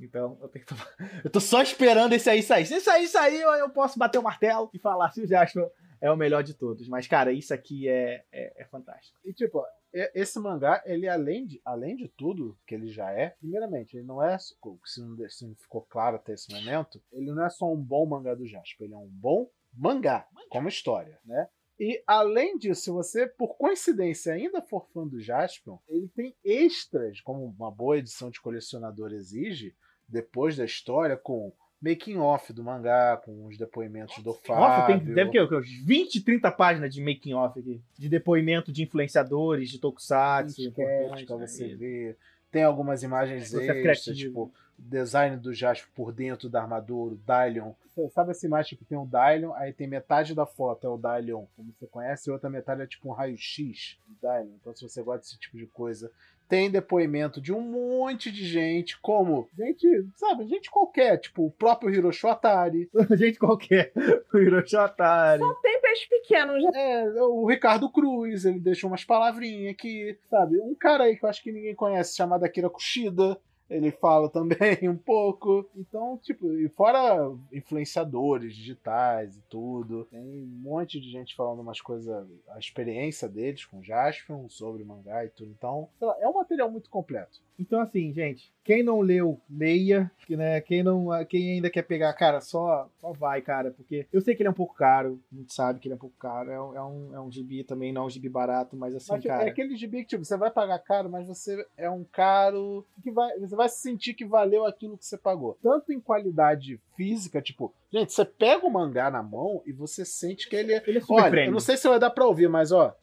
[0.00, 0.74] Então eu tenho que.
[1.22, 2.66] Eu tô só esperando esse aí sair.
[2.66, 5.70] Se esse aí sair, eu posso bater o martelo e falar se o Jasper
[6.00, 6.88] é o melhor de todos.
[6.88, 9.16] Mas, cara, isso aqui é, é, é fantástico.
[9.24, 13.96] E tipo, esse mangá, ele além de, além de tudo que ele já é, primeiramente,
[13.96, 14.56] ele não é, se
[15.00, 18.34] não, se não ficou claro até esse momento, ele não é só um bom mangá
[18.34, 20.46] do Jasper, ele é um bom mangá, mangá.
[20.50, 21.48] como história, né?
[21.78, 27.20] E além disso, se você, por coincidência, ainda for fã do Jaspion, ele tem extras,
[27.20, 29.74] como uma boa edição de colecionador exige,
[30.08, 31.52] depois da história, com
[31.82, 34.98] making off do mangá, com os depoimentos do Fábio.
[34.98, 37.82] tem, deve ter uns 20, 30 páginas de making off aqui.
[37.98, 40.72] De depoimento de influenciadores, de tokusatsu.
[40.72, 42.16] Pra você ver.
[42.56, 47.74] Tem algumas imagens extras, tipo design do Jasper por dentro da armadura, o Dylion.
[48.10, 51.44] Sabe essa imagem que tem um Dylion, aí tem metade da foto é o Dylion,
[51.54, 54.54] como você conhece, e outra metade é tipo um raio-x do Dylion.
[54.58, 56.10] Então, se você gosta desse tipo de coisa,
[56.48, 59.86] tem depoimento de um monte de gente, como gente,
[60.16, 62.88] sabe, gente qualquer, tipo o próprio Hiroshi Atari.
[63.16, 63.92] gente qualquer,
[64.32, 65.42] o Hiroshi Atari.
[65.42, 66.60] Só tem peixe pequeno.
[66.60, 66.70] Já.
[66.74, 70.58] É, o Ricardo Cruz, ele deixou umas palavrinhas aqui, sabe?
[70.60, 73.38] Um cara aí que eu acho que ninguém conhece, chamado Akira Kushida
[73.68, 75.68] ele fala também um pouco.
[75.76, 81.80] Então, tipo, e fora influenciadores digitais e tudo, tem um monte de gente falando umas
[81.80, 85.50] coisas, a experiência deles com Jaspion, sobre mangá e tudo.
[85.50, 87.40] Então, lá, é um material muito completo.
[87.58, 90.10] Então, assim, gente, quem não leu, leia.
[90.28, 90.60] Né?
[90.60, 93.70] Quem, não, quem ainda quer pegar, cara, só, só vai, cara.
[93.70, 95.20] Porque eu sei que ele é um pouco caro.
[95.32, 96.50] A gente sabe que ele é um pouco caro.
[96.50, 99.12] É um, é um, é um gibi também, não é um gibi barato, mas assim,
[99.12, 99.46] mas, tipo, cara.
[99.46, 103.10] É aquele gibi que, tipo, você vai pagar caro, mas você é um caro que
[103.10, 103.38] vai.
[103.38, 105.58] Você vai sentir que valeu aquilo que você pagou.
[105.62, 110.48] Tanto em qualidade física, tipo, gente, você pega o mangá na mão e você sente
[110.48, 110.82] que ele é.
[110.86, 112.94] Ele é Olha, eu não sei se vai dar pra ouvir, mas ó.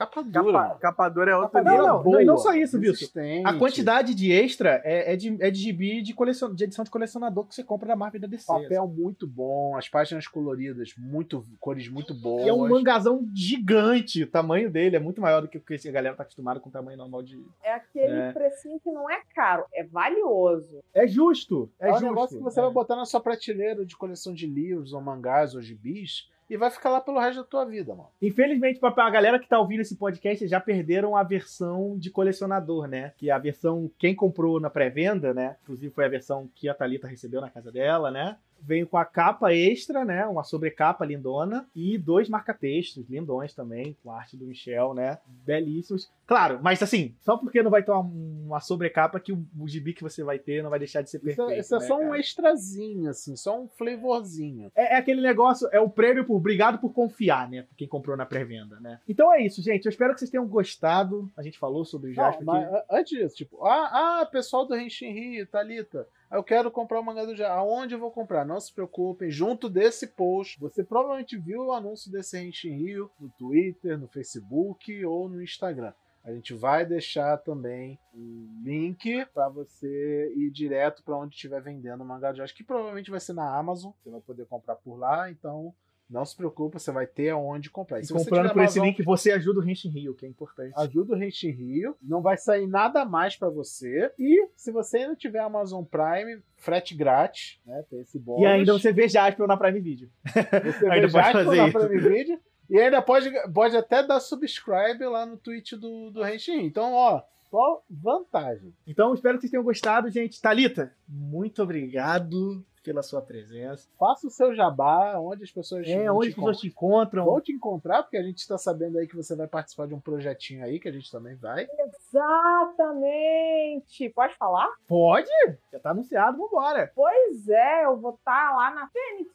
[0.00, 0.52] Capa dura.
[0.52, 1.78] Capa, capa dura é outra nível.
[1.78, 3.20] Não, não, não só isso, Wilson.
[3.44, 6.90] A quantidade de extra é, é, de, é de gibi de, colecion, de edição de
[6.90, 8.46] colecionador que você compra da Marvel da DC.
[8.46, 8.94] Papel assim.
[8.94, 12.46] muito bom, as páginas coloridas, muito cores muito boas.
[12.46, 14.22] E é um mangazão gigante.
[14.22, 16.70] O tamanho dele é muito maior do que o que a galera tá acostumada com
[16.70, 17.38] o tamanho normal de.
[17.62, 18.32] É aquele é.
[18.32, 20.82] precinho que não é caro, é valioso.
[20.94, 21.70] É justo.
[21.78, 22.06] É, é justo.
[22.06, 22.62] um negócio que você é.
[22.62, 26.68] vai botar na sua prateleira de coleção de livros, ou mangás, ou gibis e vai
[26.68, 28.10] ficar lá pelo resto da tua vida, mano.
[28.20, 32.88] Infelizmente, pra a galera que tá ouvindo esse podcast já perderam a versão de colecionador,
[32.88, 33.12] né?
[33.16, 35.56] Que é a versão, quem comprou na pré-venda, né?
[35.62, 38.36] Inclusive foi a versão que a Thalita recebeu na casa dela, né?
[38.62, 40.26] Veio com a capa extra, né?
[40.26, 45.18] Uma sobrecapa lindona e dois marca-textos lindões também, com a arte do Michel, né?
[45.44, 46.10] Belíssimos.
[46.26, 49.92] Claro, mas assim, só porque não vai ter uma, uma sobrecapa que o, o gibi
[49.92, 51.50] que você vai ter não vai deixar de ser perfeito.
[51.50, 52.10] Isso, é, isso é né, só cara?
[52.10, 54.70] um extrazinho, assim, só um flavorzinho.
[54.74, 57.66] É, é, aquele negócio, é o prêmio por obrigado por confiar, né?
[57.76, 59.00] Quem comprou na pré-venda, né?
[59.08, 59.86] Então é isso, gente.
[59.86, 61.30] Eu espero que vocês tenham gostado.
[61.36, 62.44] A gente falou sobre o Jasper.
[62.44, 67.00] Não, mas antes disso, tipo, ah, ah pessoal do Renshin Rio, Thalita eu quero comprar
[67.00, 67.56] o mangá do Jasper.
[67.56, 68.44] Aonde eu vou comprar?
[68.44, 73.28] Não se preocupem, junto desse post, você provavelmente viu o anúncio desse Henshin Rio no
[73.30, 75.92] Twitter, no Facebook ou no Instagram.
[76.22, 82.02] A gente vai deixar também um link para você ir direto para onde estiver vendendo
[82.02, 83.92] o mangá de Jasper, que provavelmente vai ser na Amazon.
[84.02, 85.74] Você vai poder comprar por lá, então
[86.10, 88.00] não se preocupe, você vai ter aonde comprar.
[88.00, 90.72] E se comprando por Amazon, esse link, você ajuda o Henshin Rio, que é importante.
[90.76, 94.12] Ajuda o Henshin Rio, não vai sair nada mais para você.
[94.18, 97.84] E se você ainda tiver Amazon Prime, frete grátis, né?
[97.88, 98.42] Tem esse bônus.
[98.42, 100.10] E ainda você vê Jasper na Prime Video.
[100.24, 101.78] Você vê Jasper na isso.
[101.78, 102.40] Prime Video.
[102.68, 106.64] E ainda pode, pode até dar subscribe lá no Twitch do, do Henshin.
[106.64, 108.72] Então, ó, só vantagem.
[108.86, 110.40] Então, espero que vocês tenham gostado, gente.
[110.40, 113.86] Talita, muito obrigado pela sua presença.
[113.98, 117.26] Faça o seu jabá, onde as pessoas É, onde as pessoas te encontram.
[117.26, 120.00] Vão te encontrar, porque a gente está sabendo aí que você vai participar de um
[120.00, 121.68] projetinho aí, que a gente também vai.
[122.10, 124.08] Exatamente!
[124.10, 124.68] Pode falar?
[124.88, 125.28] Pode!
[125.72, 126.90] Já tá anunciado, vambora!
[126.94, 129.30] Pois é, eu vou estar tá lá na Fênix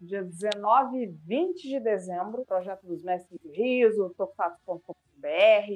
[0.00, 5.26] dia 19 e 20 de dezembro, projeto dos Mestres do Riso, tokusatsu.com.br,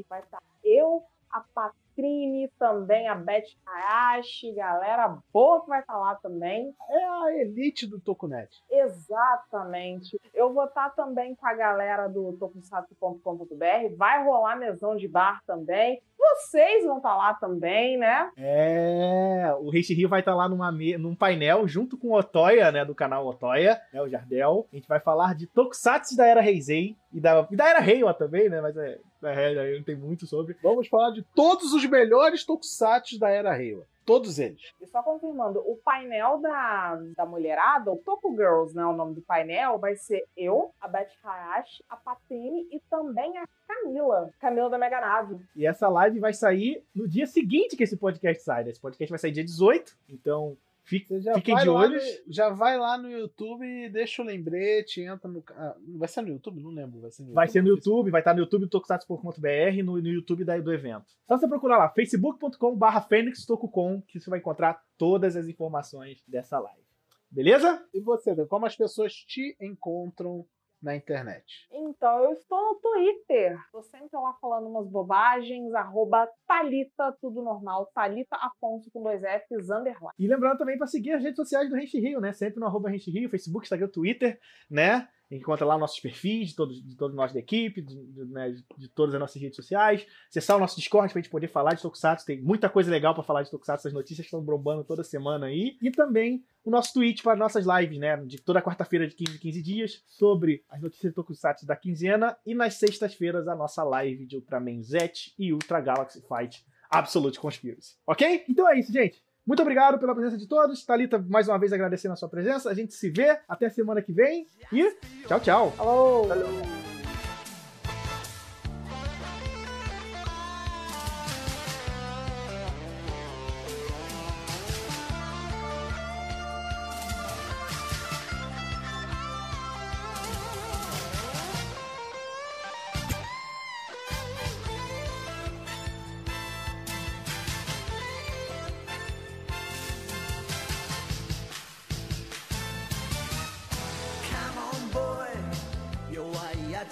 [0.09, 1.03] vai estar tá eu,
[1.33, 6.74] a Pat Trine, também a Beth Hayashi, galera boa que vai estar lá também.
[6.89, 8.62] É a elite do Tokunet.
[8.70, 10.18] Exatamente.
[10.33, 16.03] Eu vou estar também com a galera do tokusatsu.com.br, vai rolar mesão de bar também.
[16.23, 18.31] Vocês vão estar lá também, né?
[18.37, 22.95] É, o Reishi vai estar lá numa, num painel junto com o Otoya, né, do
[22.95, 24.66] canal Otoya, né, o Jardel.
[24.73, 28.14] A gente vai falar de Tokusatsu da Era Heisei e da, e da Era Reiwa
[28.14, 30.57] também, né, mas é, da Era não tem muito sobre.
[30.62, 33.85] Vamos falar de todos os melhores Tokusatsu da Era Reiwa.
[34.05, 34.73] Todos eles.
[34.81, 38.85] E só confirmando, o painel da, da mulherada, o Topo Girls, né?
[38.85, 43.47] O nome do painel, vai ser eu, a Beth Hayashi, a Patene e também a
[43.67, 44.31] Camila.
[44.41, 45.41] Camila da Mega Nave.
[45.57, 48.65] E essa live vai sair no dia seguinte que esse podcast sai.
[48.65, 48.71] né?
[48.71, 51.95] Esse podcast vai sair dia 18, então fique- fiquem de olho.
[51.95, 55.43] no- já vai lá no YouTube e deixa o lembrete, entra no.
[55.51, 56.61] ah, vai ser no YouTube?
[56.62, 57.01] Não lembro.
[57.01, 60.09] Vai ser no Vai ser no ou YouTube, vai estar no YouTube tokusatsu.com.br, no, no
[60.09, 61.07] YouTube da- do evento.
[61.26, 66.59] Só você procurar lá, facebook.com.br Fênix Tokukon, que você vai encontrar todas as informações dessa
[66.59, 66.83] live.
[67.30, 67.83] Beleza?
[67.95, 70.45] E você, como as pessoas te encontram
[70.83, 71.45] na internet?
[71.70, 73.57] Então, eu estou no Twitter.
[73.70, 77.91] Tô sempre lá falando umas bobagens, arroba Thalita, tudo normal.
[77.95, 80.12] Thalita Afonso com dois Fs, underline.
[80.18, 82.33] E lembrando também para seguir as redes sociais do Rente Rio, né?
[82.33, 84.39] Sempre no arroba Rente Rio, Facebook, Instagram, Twitter,
[84.70, 85.09] né?
[85.35, 88.89] Encontra lá nossos perfis de todos, de todos nós da equipe, de, de- né, de-
[88.91, 90.07] todas as nossas redes sociais.
[90.28, 92.26] Acessar o nosso Discord pra gente poder falar de Tokusatsu.
[92.26, 93.89] Tem muita coisa legal para falar de Tokusatsu.
[93.89, 95.76] As notícias estão bombando toda semana aí.
[95.80, 98.16] E também o nosso Twitch para nossas lives, né?
[98.24, 102.37] De toda quarta-feira de 15 em 15 dias, sobre as notícias de Tokusatsu da quinzena.
[102.45, 107.97] E nas sextas-feiras, a nossa live de Ultraman Z e Ultra Galaxy Fight Absolute Conspiracy.
[108.07, 108.45] Ok?
[108.49, 109.22] Então é isso, gente.
[109.47, 110.84] Muito obrigado pela presença de todos.
[110.84, 112.70] Thalita, mais uma vez agradecendo a sua presença.
[112.70, 114.47] A gente se vê até semana que vem.
[114.72, 115.74] E tchau, tchau.
[115.78, 116.28] Alô!
[116.28, 116.91] Come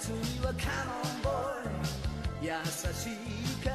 [0.00, 0.66] つには Come
[1.02, 1.66] on boy
[2.40, 3.70] 優しいか